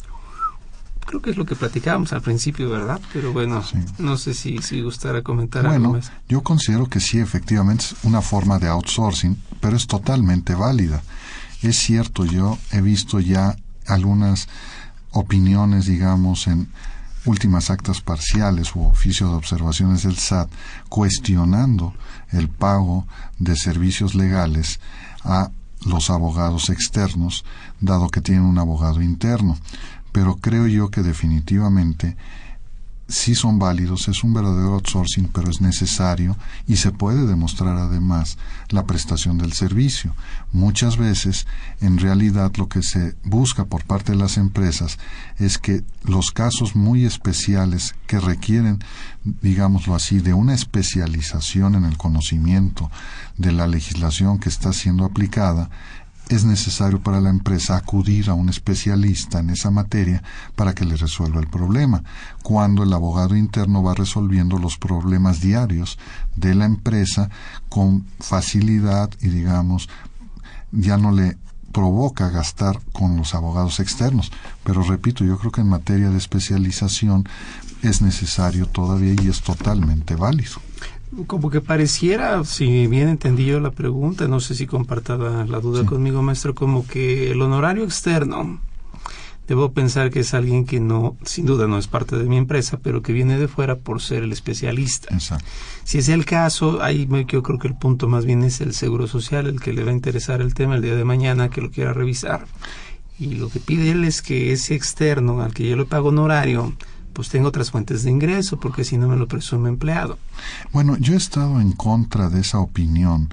[1.10, 3.02] Creo que es lo que platicábamos al principio, ¿verdad?
[3.12, 3.64] Pero bueno,
[3.98, 6.12] no sé si, si gustara comentar algo más.
[6.28, 11.02] Yo considero que sí, efectivamente es una forma de outsourcing, pero es totalmente válida.
[11.64, 13.56] Es cierto, yo he visto ya
[13.88, 14.48] algunas
[15.10, 16.70] opiniones, digamos, en
[17.26, 20.52] últimas actas parciales u oficio de observaciones del SAT
[20.90, 21.96] cuestionando
[22.30, 23.08] el pago
[23.40, 24.80] de servicios legales
[25.24, 25.50] a
[25.86, 27.46] los abogados externos,
[27.80, 29.58] dado que tienen un abogado interno.
[30.12, 32.16] Pero creo yo que definitivamente
[33.10, 36.38] sí son válidos, es un verdadero outsourcing, pero es necesario
[36.68, 38.38] y se puede demostrar además
[38.70, 40.16] la prestación del servicio.
[40.54, 41.48] Muchas veces,
[41.82, 45.00] en realidad, lo que se busca por parte de las empresas
[45.40, 48.80] es que los casos muy especiales que requieren,
[49.24, 52.92] digámoslo así, de una especialización en el conocimiento
[53.38, 55.70] de la legislación que está siendo aplicada,
[56.30, 60.24] es necesario para la empresa acudir a un especialista en esa materia
[60.56, 62.04] para que le resuelva el problema,
[62.44, 65.98] cuando el abogado interno va resolviendo los problemas diarios
[66.36, 67.30] de la empresa
[67.68, 69.90] con facilidad y digamos
[70.72, 71.38] ya no le
[71.72, 74.32] provoca gastar con los abogados externos.
[74.64, 77.28] Pero repito, yo creo que en materia de especialización
[77.82, 80.60] es necesario todavía y es totalmente válido
[81.28, 85.86] como que pareciera, si bien entendí yo la pregunta, no sé si comparta la, duda
[85.86, 88.62] conmigo, maestro, como que el honorario externo,
[89.48, 92.80] debo pensar que es alguien que no, sin duda no es parte de mi empresa,
[92.82, 95.10] pero que viene de fuera por ser el especialista.
[95.84, 99.08] Si es el caso, ahí yo creo que el punto más bien es el seguro
[99.08, 101.72] social, el que le va a interesar el tema el día de mañana, que lo
[101.72, 102.46] quiera revisar.
[103.18, 106.74] Y lo que pide él es que ese externo, al que yo le pago honorario,
[107.20, 110.18] pues tengo otras fuentes de ingreso, porque si no me lo presume empleado.
[110.72, 113.28] Bueno, yo he estado en contra de esa opinión,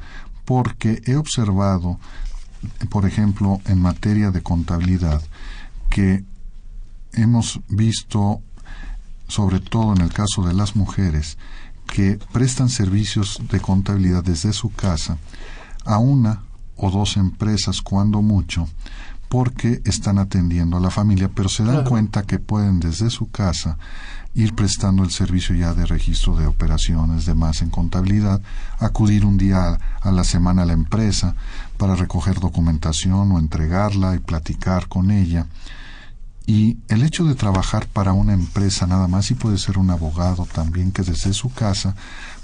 [0.44, 2.00] porque he observado,
[2.90, 5.22] por ejemplo, en materia de contabilidad,
[5.88, 6.24] que
[7.12, 8.40] hemos visto,
[9.28, 11.38] sobre todo en el caso de las mujeres,
[11.86, 15.16] que prestan servicios de contabilidad desde su casa
[15.84, 16.42] a una
[16.74, 18.68] o dos empresas, cuando mucho,
[19.28, 23.78] porque están atendiendo a la familia, pero se dan cuenta que pueden desde su casa
[24.34, 28.42] ir prestando el servicio ya de registro de operaciones, demás en contabilidad,
[28.78, 31.34] acudir un día a la semana a la empresa
[31.78, 35.46] para recoger documentación o entregarla y platicar con ella.
[36.46, 40.46] Y el hecho de trabajar para una empresa nada más, y puede ser un abogado
[40.46, 41.96] también que desde su casa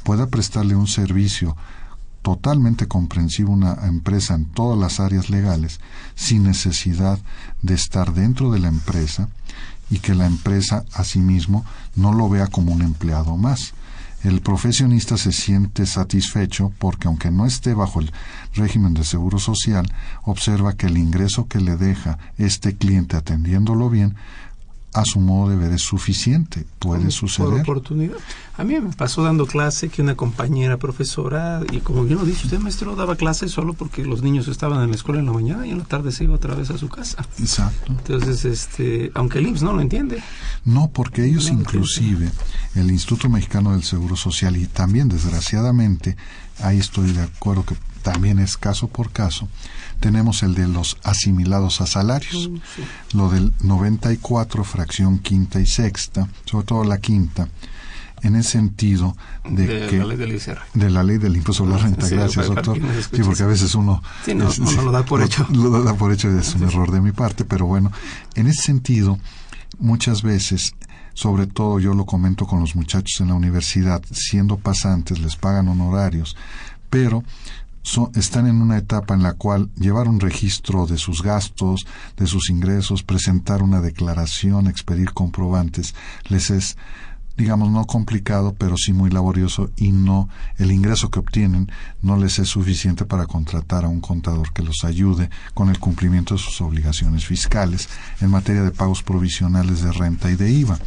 [0.02, 1.56] pueda prestarle un servicio
[2.22, 5.80] totalmente comprensivo una empresa en todas las áreas legales,
[6.14, 7.18] sin necesidad
[7.60, 9.28] de estar dentro de la empresa
[9.90, 11.66] y que la empresa asimismo
[11.96, 13.74] no lo vea como un empleado más.
[14.24, 18.12] El profesionista se siente satisfecho porque aunque no esté bajo el
[18.54, 19.92] régimen de seguro social,
[20.22, 24.14] observa que el ingreso que le deja este cliente atendiéndolo bien
[24.92, 27.48] a su modo de ver es suficiente, puede suceder.
[27.48, 28.16] Por oportunidad.
[28.58, 32.44] A mí me pasó dando clase que una compañera profesora, y como bien lo dice
[32.44, 35.66] usted, maestro, daba clase solo porque los niños estaban en la escuela en la mañana
[35.66, 37.26] y en la tarde se iba otra vez a su casa.
[37.38, 37.90] Exacto.
[37.90, 40.22] Entonces, este, aunque el IMSS no lo entiende.
[40.64, 42.30] No, porque ellos inclusive,
[42.74, 46.16] el Instituto Mexicano del Seguro Social, y también desgraciadamente,
[46.60, 49.48] ahí estoy de acuerdo que también es caso por caso,
[50.02, 56.28] tenemos el de los asimilados a salarios, mm, lo del 94, fracción quinta y sexta,
[56.44, 57.48] sobre todo la quinta,
[58.22, 59.16] en el sentido
[59.48, 60.42] de, que la ley del
[60.74, 62.78] de la ley del impuesto sobre la renta gracias doctor.
[63.12, 64.02] sí porque a veces uno,
[64.34, 65.46] no, lo da por hecho.
[65.50, 67.90] lo, da por hecho es un error de mi parte pero bueno
[68.34, 69.18] en ese sentido
[69.78, 70.74] muchas veces
[71.14, 75.68] sobre todo yo lo comento con los muchachos en la universidad siendo pasantes les pagan
[75.68, 76.36] honorarios
[76.90, 77.24] pero
[78.14, 82.48] están en una etapa en la cual llevar un registro de sus gastos, de sus
[82.48, 85.94] ingresos, presentar una declaración, expedir comprobantes,
[86.28, 86.76] les es
[87.36, 90.28] digamos no complicado pero sí muy laborioso y no
[90.58, 91.70] el ingreso que obtienen
[92.02, 96.34] no les es suficiente para contratar a un contador que los ayude con el cumplimiento
[96.34, 97.88] de sus obligaciones fiscales
[98.20, 100.78] en materia de pagos provisionales de renta y de IVA.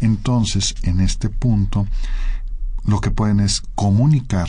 [0.00, 1.86] Entonces, en este punto
[2.84, 4.48] lo que pueden es comunicar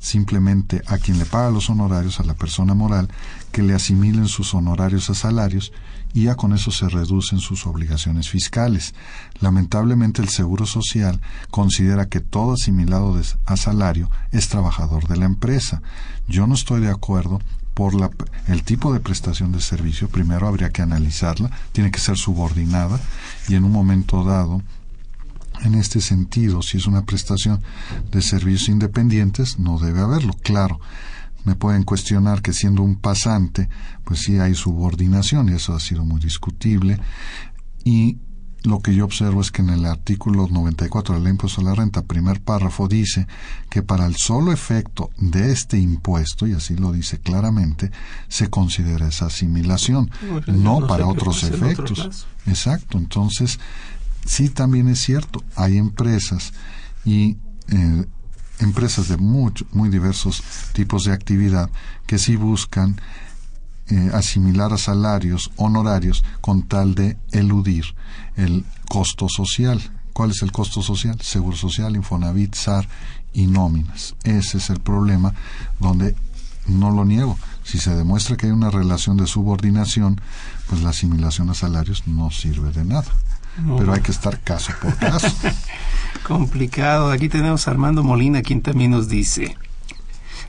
[0.00, 3.08] simplemente a quien le paga los honorarios, a la persona moral,
[3.52, 5.72] que le asimilen sus honorarios a salarios
[6.12, 8.94] y ya con eso se reducen sus obligaciones fiscales.
[9.40, 11.20] Lamentablemente el Seguro Social
[11.50, 15.82] considera que todo asimilado a salario es trabajador de la empresa.
[16.26, 17.40] Yo no estoy de acuerdo
[17.74, 18.10] por la,
[18.48, 20.08] el tipo de prestación de servicio.
[20.08, 22.98] Primero habría que analizarla, tiene que ser subordinada
[23.48, 24.62] y en un momento dado
[25.62, 27.62] en este sentido, si es una prestación
[28.10, 30.80] de servicios independientes, no debe haberlo, claro.
[31.44, 33.68] Me pueden cuestionar que siendo un pasante,
[34.04, 36.98] pues sí hay subordinación y eso ha sido muy discutible.
[37.84, 38.18] Y
[38.62, 42.02] lo que yo observo es que en el artículo 94 del impuesto a la renta,
[42.02, 43.26] primer párrafo, dice
[43.70, 47.90] que para el solo efecto de este impuesto, y así lo dice claramente,
[48.28, 50.10] se considera esa asimilación,
[50.46, 52.26] no, para otros efectos.
[52.46, 53.58] Exacto, entonces
[54.30, 56.52] sí también es cierto, hay empresas
[57.04, 57.36] y
[57.68, 58.06] eh,
[58.60, 61.68] empresas de muy diversos tipos de actividad
[62.06, 63.00] que sí buscan
[63.88, 67.86] eh, asimilar a salarios honorarios con tal de eludir
[68.36, 69.80] el costo social.
[70.12, 71.20] ¿Cuál es el costo social?
[71.20, 72.88] Seguro Social, Infonavit, SAR
[73.32, 74.14] y nóminas.
[74.22, 75.34] Ese es el problema
[75.80, 76.14] donde
[76.68, 77.36] no lo niego.
[77.64, 80.20] Si se demuestra que hay una relación de subordinación,
[80.68, 83.10] pues la asimilación a salarios no sirve de nada
[83.78, 85.28] pero hay que estar caso por caso.
[86.26, 87.10] Complicado.
[87.10, 89.56] Aquí tenemos a Armando Molina, quien también nos dice.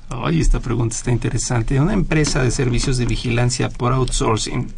[0.10, 1.80] Oye, esta pregunta está interesante.
[1.80, 4.74] Una empresa de servicios de vigilancia por outsourcing.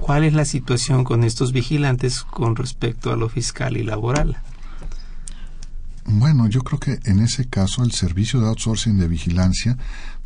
[0.00, 4.38] ¿Cuál es la situación con estos vigilantes con respecto a lo fiscal y laboral?
[6.04, 9.76] Bueno, yo creo que en ese caso el servicio de outsourcing de vigilancia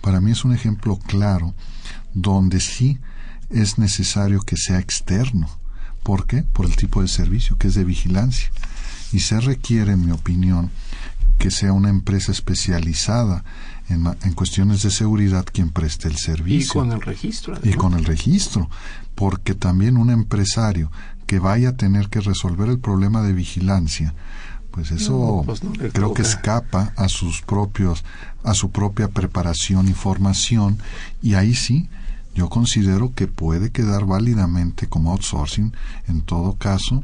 [0.01, 1.55] para mí es un ejemplo claro
[2.13, 2.99] donde sí
[3.51, 5.49] es necesario que sea externo
[6.05, 6.43] ¿Por qué?
[6.43, 8.51] Por el tipo de servicio, que es de vigilancia.
[9.11, 10.71] Y se requiere, en mi opinión,
[11.39, 13.43] que sea una empresa especializada
[13.89, 16.67] en, en, cuestiones de seguridad quien preste el servicio.
[16.67, 17.59] Y con el registro.
[17.63, 18.69] Y con el registro.
[19.15, 20.93] Porque también un empresario
[21.27, 24.15] que vaya a tener que resolver el problema de vigilancia,
[24.71, 28.05] pues eso pues creo que escapa a sus propios,
[28.43, 30.79] a su propia preparación y formación,
[31.23, 31.89] y ahí sí
[32.35, 35.73] yo considero que puede quedar válidamente como outsourcing
[36.09, 37.03] en todo caso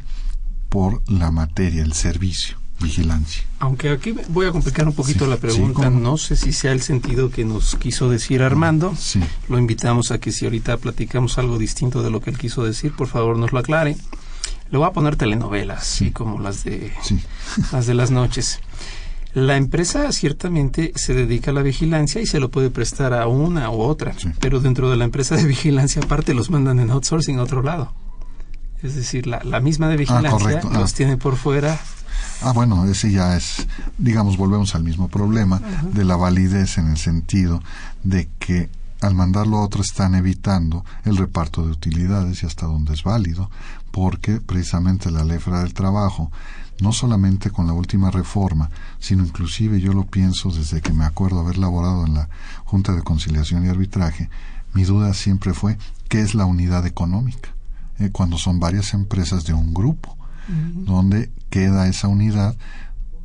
[0.69, 3.45] por la materia, el servicio, vigilancia.
[3.59, 7.31] Aunque aquí voy a complicar un poquito la pregunta, no sé si sea el sentido
[7.31, 8.95] que nos quiso decir Armando.
[8.97, 9.21] Sí.
[9.49, 12.95] Lo invitamos a que si ahorita platicamos algo distinto de lo que él quiso decir,
[12.95, 13.97] por favor nos lo aclare.
[14.71, 16.13] Le voy a poner telenovelas, sí.
[16.13, 16.93] como las de
[17.73, 18.61] las de las noches.
[19.33, 23.71] La empresa ciertamente se dedica a la vigilancia y se lo puede prestar a una
[23.71, 27.43] u otra, pero dentro de la empresa de vigilancia aparte los mandan en outsourcing a
[27.43, 27.93] otro lado.
[28.83, 30.97] Es decir, la, la misma de ah, vigilancia los ah.
[30.97, 31.79] tiene por fuera.
[32.43, 33.67] Ah, bueno, ese ya es,
[33.99, 35.61] digamos, volvemos al mismo problema
[35.93, 37.63] de la validez en el sentido
[38.03, 38.71] de que
[39.01, 43.51] al mandarlo a otro están evitando el reparto de utilidades y hasta donde es válido,
[43.91, 46.31] porque precisamente la ley del trabajo,
[46.83, 51.41] no solamente con la última reforma, sino inclusive yo lo pienso desde que me acuerdo
[51.41, 52.29] haber laborado en la
[52.65, 54.31] Junta de Conciliación y Arbitraje,
[54.73, 55.79] mi duda siempre fue
[56.09, 57.51] qué es la unidad económica,
[57.99, 60.17] eh, cuando son varias empresas de un grupo,
[60.85, 62.57] donde queda esa unidad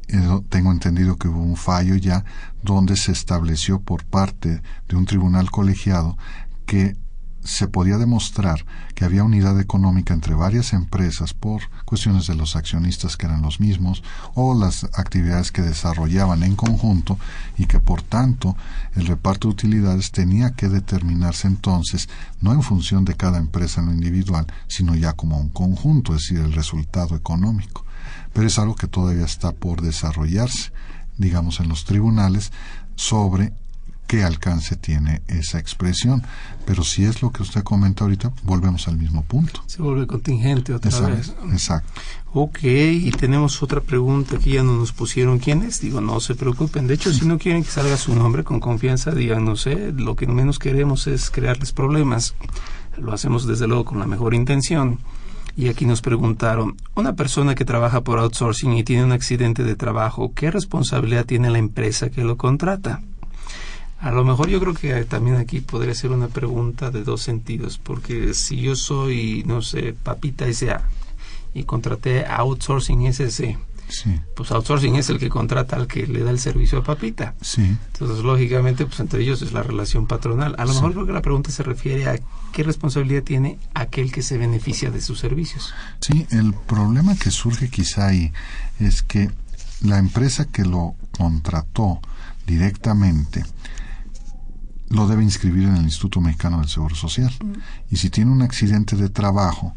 [0.08, 2.24] eh, tengo entendido que hubo un fallo ya
[2.62, 6.18] donde se estableció por parte de un tribunal colegiado
[6.68, 6.96] que
[7.46, 8.66] se podía demostrar
[8.96, 13.60] que había unidad económica entre varias empresas por cuestiones de los accionistas que eran los
[13.60, 17.20] mismos o las actividades que desarrollaban en conjunto
[17.58, 18.58] y que por tanto
[18.96, 22.10] el reparto de utilidades tenía que determinarse entonces
[22.42, 26.24] no en función de cada empresa en lo individual, sino ya como un conjunto, es
[26.24, 27.86] decir, el resultado económico.
[28.34, 30.72] Pero es algo que todavía está por desarrollarse,
[31.18, 32.52] digamos, en los tribunales
[32.96, 33.54] sobre
[34.08, 36.24] qué alcance tiene esa expresión.
[36.66, 39.64] Pero si es lo que usted comenta ahorita, volvemos al mismo punto.
[39.68, 41.34] Se vuelve contingente otra vez.
[41.52, 42.02] Exacto.
[42.34, 45.80] Ok, y tenemos otra pregunta que ya no nos pusieron quién es.
[45.80, 46.88] Digo, no se preocupen.
[46.88, 50.16] De hecho, si no quieren que salga su nombre con confianza, digan, no sé, lo
[50.16, 52.36] que menos queremos es crearles problemas.
[52.98, 55.00] Lo hacemos desde luego con la mejor intención.
[55.58, 59.78] Y aquí nos preguntaron, una persona que trabaja por outsourcing y tiene un accidente de
[59.78, 63.02] trabajo, ¿qué responsabilidad tiene la empresa que lo contrata?
[64.06, 67.80] A lo mejor yo creo que también aquí podría ser una pregunta de dos sentidos,
[67.80, 70.84] porque si yo soy, no sé, Papita S.A.
[71.56, 73.58] y contraté a Outsourcing SC,
[74.36, 77.34] pues Outsourcing es el que contrata al que le da el servicio a Papita.
[77.58, 80.54] Entonces, lógicamente, pues entre ellos es la relación patronal.
[80.60, 82.20] A lo mejor creo que la pregunta se refiere a
[82.52, 85.74] qué responsabilidad tiene aquel que se beneficia de sus servicios.
[86.02, 88.32] Sí, el problema que surge quizá ahí
[88.80, 89.32] es que
[89.82, 92.02] la empresa que lo contrató
[92.46, 93.44] directamente
[94.96, 97.32] lo debe inscribir en el Instituto Mexicano del Seguro Social.
[97.92, 99.76] Y si tiene un accidente de trabajo,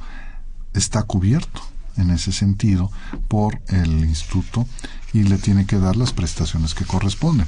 [0.73, 1.61] está cubierto
[1.97, 2.91] en ese sentido
[3.27, 4.67] por el instituto
[5.13, 7.47] y le tiene que dar las prestaciones que corresponden.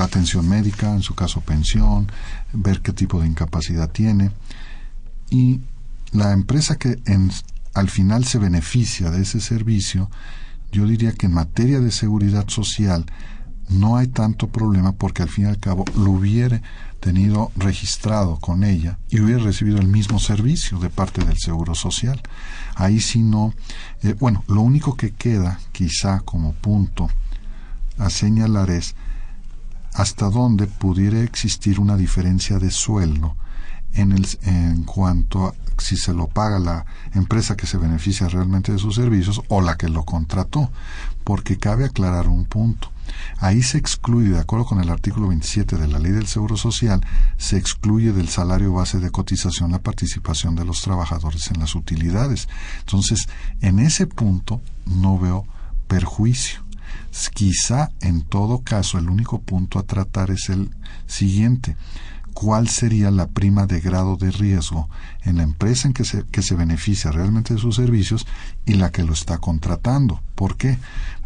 [0.00, 2.10] Atención médica, en su caso pensión,
[2.52, 4.30] ver qué tipo de incapacidad tiene.
[5.30, 5.60] Y
[6.12, 7.30] la empresa que en,
[7.74, 10.10] al final se beneficia de ese servicio,
[10.72, 13.04] yo diría que en materia de seguridad social
[13.68, 16.62] no hay tanto problema porque al fin y al cabo lo hubiera
[17.00, 22.20] tenido registrado con ella y hubiera recibido el mismo servicio de parte del Seguro Social.
[22.74, 23.54] Ahí sí no,
[24.02, 27.08] eh, bueno, lo único que queda quizá como punto
[27.98, 28.94] a señalar es
[29.94, 33.36] hasta dónde pudiera existir una diferencia de sueldo
[33.94, 38.72] en, el, en cuanto a si se lo paga la empresa que se beneficia realmente
[38.72, 40.70] de sus servicios o la que lo contrató,
[41.24, 42.90] porque cabe aclarar un punto.
[43.38, 47.00] Ahí se excluye, de acuerdo con el artículo 27 de la Ley del Seguro Social,
[47.36, 52.48] se excluye del salario base de cotización la participación de los trabajadores en las utilidades.
[52.80, 53.28] Entonces,
[53.60, 55.46] en ese punto no veo
[55.86, 56.60] perjuicio.
[57.34, 60.70] Quizá, en todo caso, el único punto a tratar es el
[61.06, 61.76] siguiente
[62.38, 64.88] cuál sería la prima de grado de riesgo
[65.24, 68.28] en la empresa en que se, que se beneficia realmente de sus servicios
[68.64, 70.22] y la que lo está contratando.
[70.36, 70.78] ¿Por qué?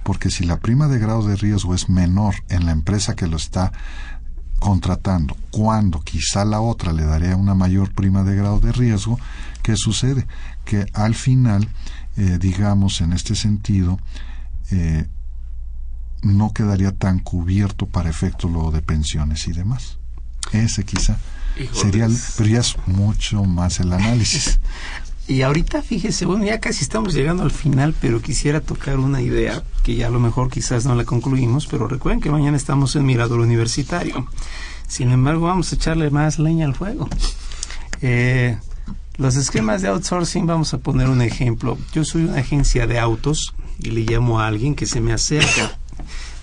[0.03, 3.37] Porque si la prima de grado de riesgo es menor en la empresa que lo
[3.37, 3.73] está
[4.59, 9.19] contratando, cuando quizá la otra le daría una mayor prima de grado de riesgo,
[9.63, 10.27] ¿qué sucede?
[10.65, 11.69] Que al final,
[12.17, 13.99] eh, digamos, en este sentido,
[14.71, 15.07] eh,
[16.23, 19.99] no quedaría tan cubierto para efecto lo de pensiones y demás.
[20.53, 21.17] Ese quizá
[21.73, 24.61] sería, pero ya es mucho más el análisis.
[25.29, 29.63] Y ahorita fíjese, bueno, ya casi estamos llegando al final, pero quisiera tocar una idea
[29.85, 33.07] que ya a lo mejor quizás no la concluimos, pero recuerden que mañana estamos en
[33.07, 34.27] Mirador Universitario.
[34.89, 37.09] Sin embargo, vamos a echarle más leña al fuego.
[38.03, 38.59] Eh,
[39.17, 41.79] los esquemas de outsourcing, vamos a poner un ejemplo.
[41.93, 45.79] Yo soy una agencia de autos y le llamo a alguien que se me acerca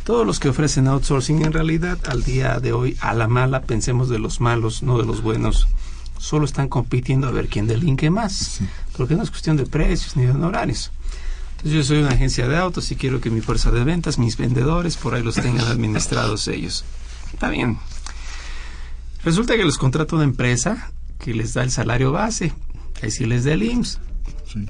[0.09, 4.09] todos los que ofrecen outsourcing en realidad al día de hoy a la mala pensemos
[4.09, 5.67] de los malos no de los buenos
[6.19, 8.59] solo están compitiendo a ver quién delinque más
[8.95, 10.91] porque no es cuestión de precios ni de honorarios.
[11.51, 14.37] Entonces yo soy una agencia de autos y quiero que mi fuerza de ventas mis
[14.37, 16.85] vendedores por ahí los tengan administrados ellos.
[17.33, 17.79] Está bien.
[19.23, 22.53] Resulta que les contrata una empresa que les da el salario base
[23.01, 23.99] ahí sí les da el IMSS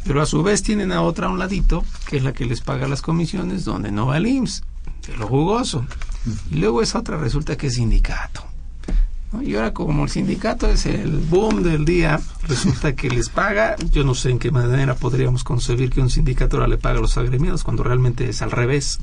[0.04, 2.62] Pero a su vez tienen a otra a un ladito, que es la que les
[2.62, 4.64] paga las comisiones, donde no va el IMSS
[5.08, 5.86] de lo jugoso.
[6.52, 8.44] Y luego esa otra resulta que es sindicato.
[9.42, 14.04] Y ahora como el sindicato es el boom del día, resulta que les paga, yo
[14.04, 17.18] no sé en qué manera podríamos concebir que un sindicato ahora le paga a los
[17.18, 19.00] agremiados cuando realmente es al revés.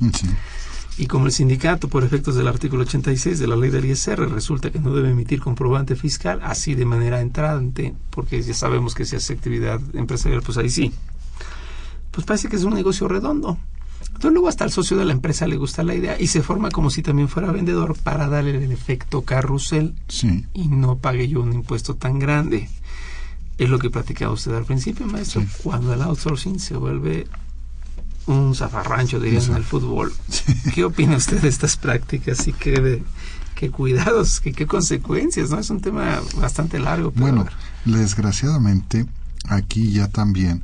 [0.97, 4.71] Y como el sindicato, por efectos del artículo 86 de la ley del ISR, resulta
[4.71, 9.15] que no debe emitir comprobante fiscal así de manera entrante, porque ya sabemos que si
[9.15, 10.91] hace actividad empresarial, pues ahí sí.
[12.11, 13.59] Pues parece que es un negocio redondo.
[14.17, 16.71] Entonces luego hasta el socio de la empresa le gusta la idea y se forma
[16.71, 19.93] como si también fuera vendedor para darle el efecto carrusel
[20.55, 22.67] y no pague yo un impuesto tan grande.
[23.59, 25.43] Es lo que platicaba usted al principio, maestro.
[25.61, 27.27] Cuando el outsourcing se vuelve
[28.25, 30.11] un zafarrancho, dirían en el fútbol.
[30.73, 33.03] ¿Qué opina usted de estas prácticas y qué,
[33.53, 35.51] qué cuidados, qué, qué consecuencias?
[35.51, 37.11] no Es un tema bastante largo.
[37.11, 37.45] bueno,
[37.85, 39.05] desgraciadamente
[39.47, 40.63] aquí ya también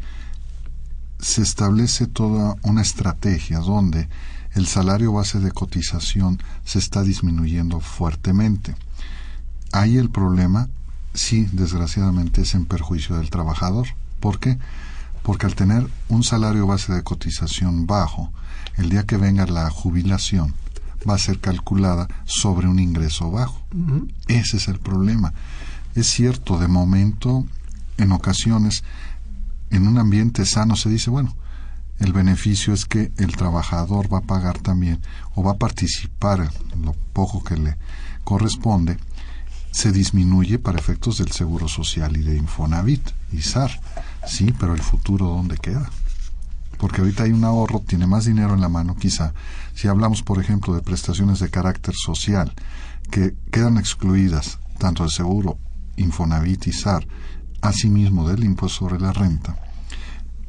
[1.24, 4.07] se establece toda una estrategia donde
[4.53, 8.76] el salario base de cotización se está disminuyendo fuertemente.
[9.71, 10.69] Ahí el problema,
[11.15, 13.88] sí, desgraciadamente, es en perjuicio del trabajador.
[14.19, 14.59] ¿Por qué?
[15.24, 18.32] porque al tener un salario base de cotización bajo,
[18.78, 20.53] el día que venga la jubilación
[21.09, 23.61] va a ser calculada sobre un ingreso bajo.
[24.28, 25.34] Ese es el problema.
[25.95, 27.45] Es cierto, de momento,
[27.97, 28.84] en ocasiones,
[29.76, 31.36] en un ambiente sano se dice, bueno,
[31.99, 34.99] el beneficio es que el trabajador va a pagar también
[35.36, 36.51] o va a participar
[36.82, 37.78] lo poco que le
[38.24, 38.97] corresponde,
[39.71, 43.71] se disminuye para efectos del Seguro Social y de Infonavit y SAR
[44.26, 45.89] Sí, pero el futuro ¿dónde queda?
[46.78, 49.34] Porque ahorita hay un ahorro, tiene más dinero en la mano quizá.
[49.74, 52.53] Si hablamos, por ejemplo, de prestaciones de carácter social
[53.11, 55.57] que quedan excluidas tanto del seguro
[55.97, 57.07] Infonavit y SAR,
[57.61, 59.55] asimismo del impuesto sobre la renta,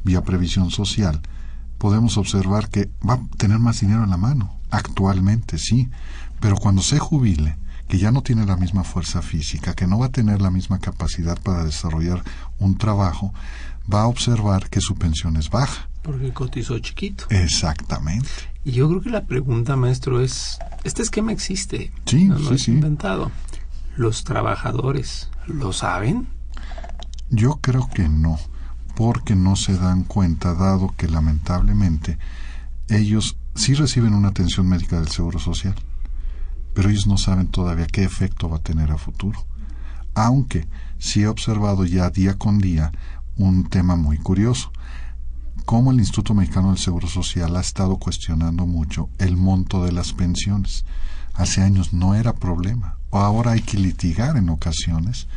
[0.05, 1.21] vía previsión social,
[1.77, 4.57] podemos observar que va a tener más dinero en la mano.
[4.71, 5.89] Actualmente sí,
[6.39, 10.07] pero cuando se jubile, que ya no tiene la misma fuerza física, que no va
[10.07, 12.23] a tener la misma capacidad para desarrollar
[12.59, 13.33] un trabajo,
[13.91, 15.89] va a observar que su pensión es baja.
[16.01, 17.25] Porque cotizó chiquito.
[17.29, 18.29] Exactamente.
[18.63, 21.91] Y yo creo que la pregunta, maestro, es, ¿este esquema existe?
[22.05, 23.31] Sí, no, sí, es inventado.
[23.95, 26.27] ¿Los trabajadores lo saben?
[27.29, 28.39] Yo creo que no,
[28.95, 32.17] porque no se dan cuenta, dado que lamentablemente
[32.87, 35.75] ellos sí reciben una atención médica del Seguro Social,
[36.73, 39.45] pero ellos no saben todavía qué efecto va a tener a futuro.
[40.13, 40.67] Aunque
[40.97, 42.91] sí he observado ya día con día
[43.37, 44.71] un tema muy curioso,
[45.65, 50.13] cómo el Instituto Mexicano del Seguro Social ha estado cuestionando mucho el monto de las
[50.13, 50.85] pensiones.
[51.33, 55.27] Hace años no era problema, ahora hay que litigar en ocasiones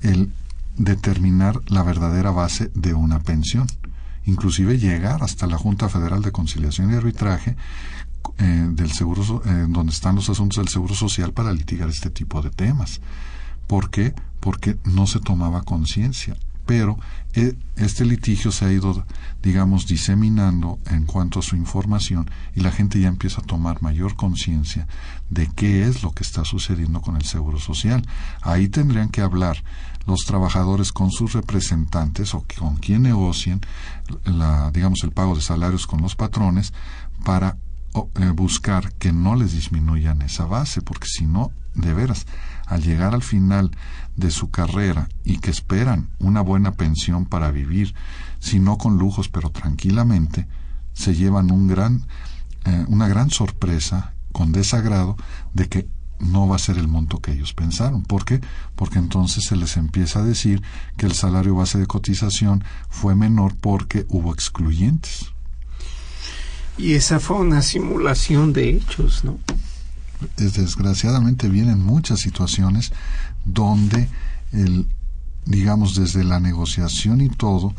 [0.00, 0.32] el
[0.78, 3.66] determinar la verdadera base de una pensión,
[4.24, 7.56] inclusive llegar hasta la Junta Federal de Conciliación y Arbitraje
[8.38, 12.40] eh, del seguro, eh, donde están los asuntos del seguro social para litigar este tipo
[12.42, 13.00] de temas.
[13.66, 14.14] ¿Por qué?
[14.40, 16.36] Porque no se tomaba conciencia
[16.68, 16.98] pero
[17.32, 19.06] eh, este litigio se ha ido,
[19.42, 24.16] digamos, diseminando en cuanto a su información y la gente ya empieza a tomar mayor
[24.16, 24.86] conciencia
[25.30, 28.06] de qué es lo que está sucediendo con el Seguro Social.
[28.42, 29.64] Ahí tendrían que hablar
[30.08, 33.60] los trabajadores con sus representantes o con quien negocien,
[34.24, 36.72] la, digamos, el pago de salarios con los patrones
[37.24, 37.58] para
[37.94, 42.26] eh, buscar que no les disminuyan esa base, porque si no, de veras,
[42.66, 43.70] al llegar al final
[44.16, 47.94] de su carrera y que esperan una buena pensión para vivir,
[48.40, 50.48] si no con lujos, pero tranquilamente,
[50.94, 52.06] se llevan un gran,
[52.64, 55.16] eh, una gran sorpresa con desagrado
[55.52, 55.88] de que
[56.20, 58.02] no va a ser el monto que ellos pensaron.
[58.02, 58.40] ¿Por qué?
[58.74, 60.62] Porque entonces se les empieza a decir
[60.96, 65.32] que el salario base de cotización fue menor porque hubo excluyentes.
[66.76, 69.38] Y esa fue una simulación de hechos, ¿no?
[70.36, 72.92] desgraciadamente vienen muchas situaciones
[73.44, 74.08] donde
[74.50, 74.88] el
[75.44, 77.72] digamos desde la negociación y todo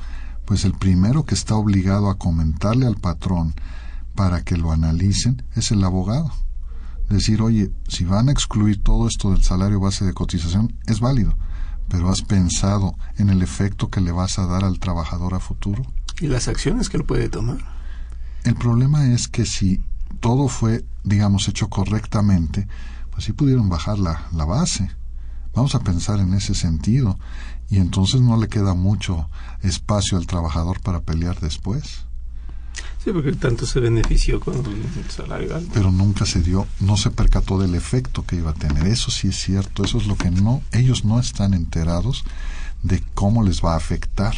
[0.45, 3.53] pues el primero que está obligado a comentarle al patrón
[4.15, 6.31] para que lo analicen es el abogado
[7.09, 11.35] decir oye si van a excluir todo esto del salario base de cotización es válido
[11.87, 15.83] pero has pensado en el efecto que le vas a dar al trabajador a futuro
[16.21, 17.57] y las acciones que él puede tomar
[18.43, 19.81] el problema es que si
[20.19, 22.67] todo fue, digamos, hecho correctamente,
[23.11, 24.89] pues sí pudieron bajar la, la base.
[25.53, 27.19] Vamos a pensar en ese sentido
[27.69, 29.29] y entonces no le queda mucho
[29.61, 32.05] espacio al trabajador para pelear después.
[33.03, 35.71] Sí, porque tanto se benefició con el salario alto.
[35.73, 38.87] Pero nunca se dio, no se percató del efecto que iba a tener.
[38.87, 42.25] Eso sí es cierto, eso es lo que no, ellos no están enterados
[42.83, 44.35] de cómo les va a afectar.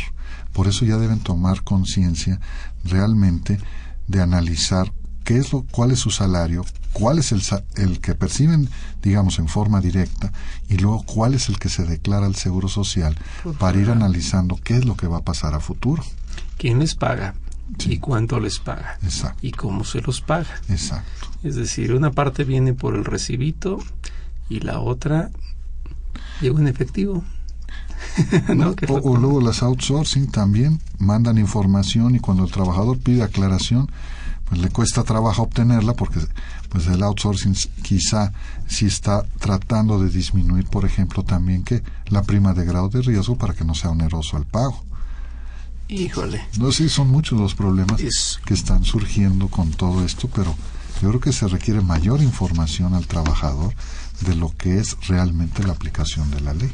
[0.53, 2.39] Por eso ya deben tomar conciencia
[2.83, 3.59] realmente
[4.07, 4.91] de analizar
[5.23, 7.41] qué es lo, cuál es su salario, cuál es el,
[7.75, 8.69] el que perciben,
[9.01, 10.31] digamos, en forma directa,
[10.69, 13.17] y luego cuál es el que se declara al Seguro Social
[13.59, 16.03] para ir analizando qué es lo que va a pasar a futuro.
[16.57, 17.33] ¿Quién les paga?
[17.85, 18.97] Y cuánto les paga
[19.41, 20.61] y cómo se los paga.
[20.69, 21.27] Exacto.
[21.43, 23.79] Es decir, una parte viene por el recibito
[24.49, 25.31] y la otra
[26.41, 27.23] llega en efectivo.
[28.89, 33.89] o, luego las outsourcing también mandan información y cuando el trabajador pide aclaración,
[34.45, 36.19] pues le cuesta trabajo obtenerla porque
[36.69, 38.33] pues el outsourcing quizá
[38.67, 43.37] si está tratando de disminuir, por ejemplo, también que la prima de grado de riesgo
[43.37, 44.83] para que no sea oneroso el pago.
[45.91, 46.41] Híjole.
[46.57, 48.01] No, sí, son muchos los problemas
[48.45, 50.55] que están surgiendo con todo esto, pero
[51.01, 53.73] yo creo que se requiere mayor información al trabajador
[54.21, 56.71] de lo que es realmente la aplicación de la ley.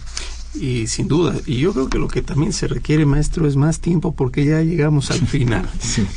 [0.55, 3.79] Y sin duda, y yo creo que lo que también se requiere, maestro, es más
[3.79, 5.69] tiempo porque ya llegamos al final.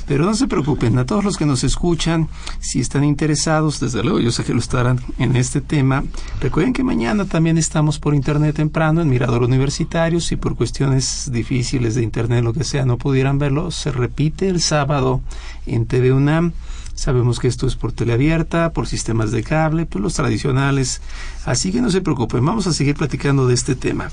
[0.06, 2.28] Pero no se preocupen, a todos los que nos escuchan,
[2.58, 6.04] si están interesados, desde luego yo sé que lo estarán en este tema,
[6.40, 11.94] recuerden que mañana también estamos por internet temprano en Mirador Universitario, si por cuestiones difíciles
[11.94, 15.20] de internet, lo que sea, no pudieran verlo, se repite el sábado
[15.66, 16.52] en TV UNAM
[17.00, 21.00] Sabemos que esto es por teleabierta, por sistemas de cable, pues los tradicionales.
[21.46, 24.10] Así que no se preocupen, vamos a seguir platicando de este tema.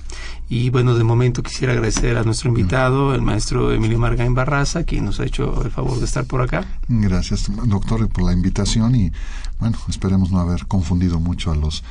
[0.47, 5.03] Y bueno, de momento quisiera agradecer a nuestro invitado, el maestro Emilio Margain Barraza, quien
[5.03, 6.65] nos ha hecho el favor de estar por acá.
[6.87, 9.11] Gracias, doctor, por la invitación y
[9.59, 11.83] bueno, esperemos no haber confundido mucho a los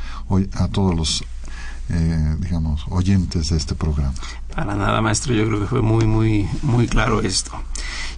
[0.55, 1.25] a todos los
[1.91, 4.15] eh, digamos oyentes de este programa.
[4.55, 7.53] Para nada, maestro, yo creo que fue muy muy muy claro esto.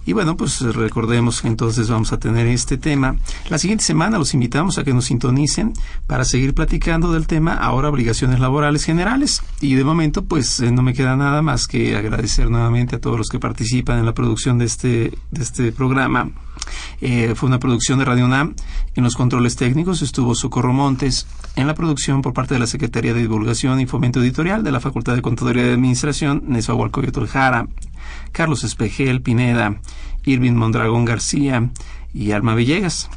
[0.05, 3.17] Y bueno, pues recordemos que entonces vamos a tener este tema.
[3.49, 5.73] La siguiente semana los invitamos a que nos sintonicen
[6.07, 9.43] para seguir platicando del tema ahora obligaciones laborales generales.
[9.61, 13.17] Y de momento, pues eh, no me queda nada más que agradecer nuevamente a todos
[13.17, 16.31] los que participan en la producción de este, de este programa.
[17.01, 18.55] Eh, fue una producción de Radio UNAM.
[18.95, 21.27] En los controles técnicos estuvo Socorro Montes.
[21.55, 24.79] En la producción por parte de la Secretaría de Divulgación y Fomento Editorial de la
[24.79, 27.67] Facultad de Contaduría y Administración, Nezahualcóyotl Jara.
[28.31, 29.79] Carlos Espejel Pineda,
[30.25, 31.69] Irving Mondragón García
[32.13, 33.09] y Alma Villegas.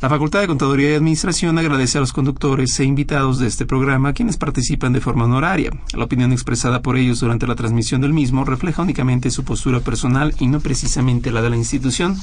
[0.00, 4.12] La Facultad de Contaduría y Administración agradece a los conductores e invitados de este programa
[4.12, 5.72] quienes participan de forma honoraria.
[5.92, 10.34] La opinión expresada por ellos durante la transmisión del mismo refleja únicamente su postura personal
[10.38, 12.16] y no precisamente la de la institución.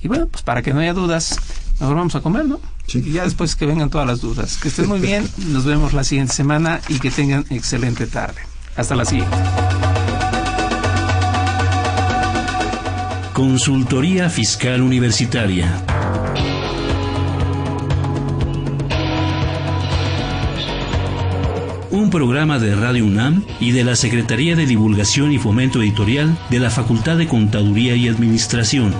[0.00, 1.38] Y bueno, pues para que no haya dudas,
[1.80, 2.60] nos vamos a comer, ¿no?
[2.86, 4.56] Y ya después que vengan todas las dudas.
[4.56, 8.40] Que estén muy bien, nos vemos la siguiente semana y que tengan excelente tarde.
[8.76, 9.36] Hasta la siguiente.
[13.34, 15.84] Consultoría Fiscal Universitaria.
[21.90, 26.58] Un programa de Radio UNAM y de la Secretaría de Divulgación y Fomento Editorial de
[26.58, 28.94] la Facultad de Contaduría y Administración.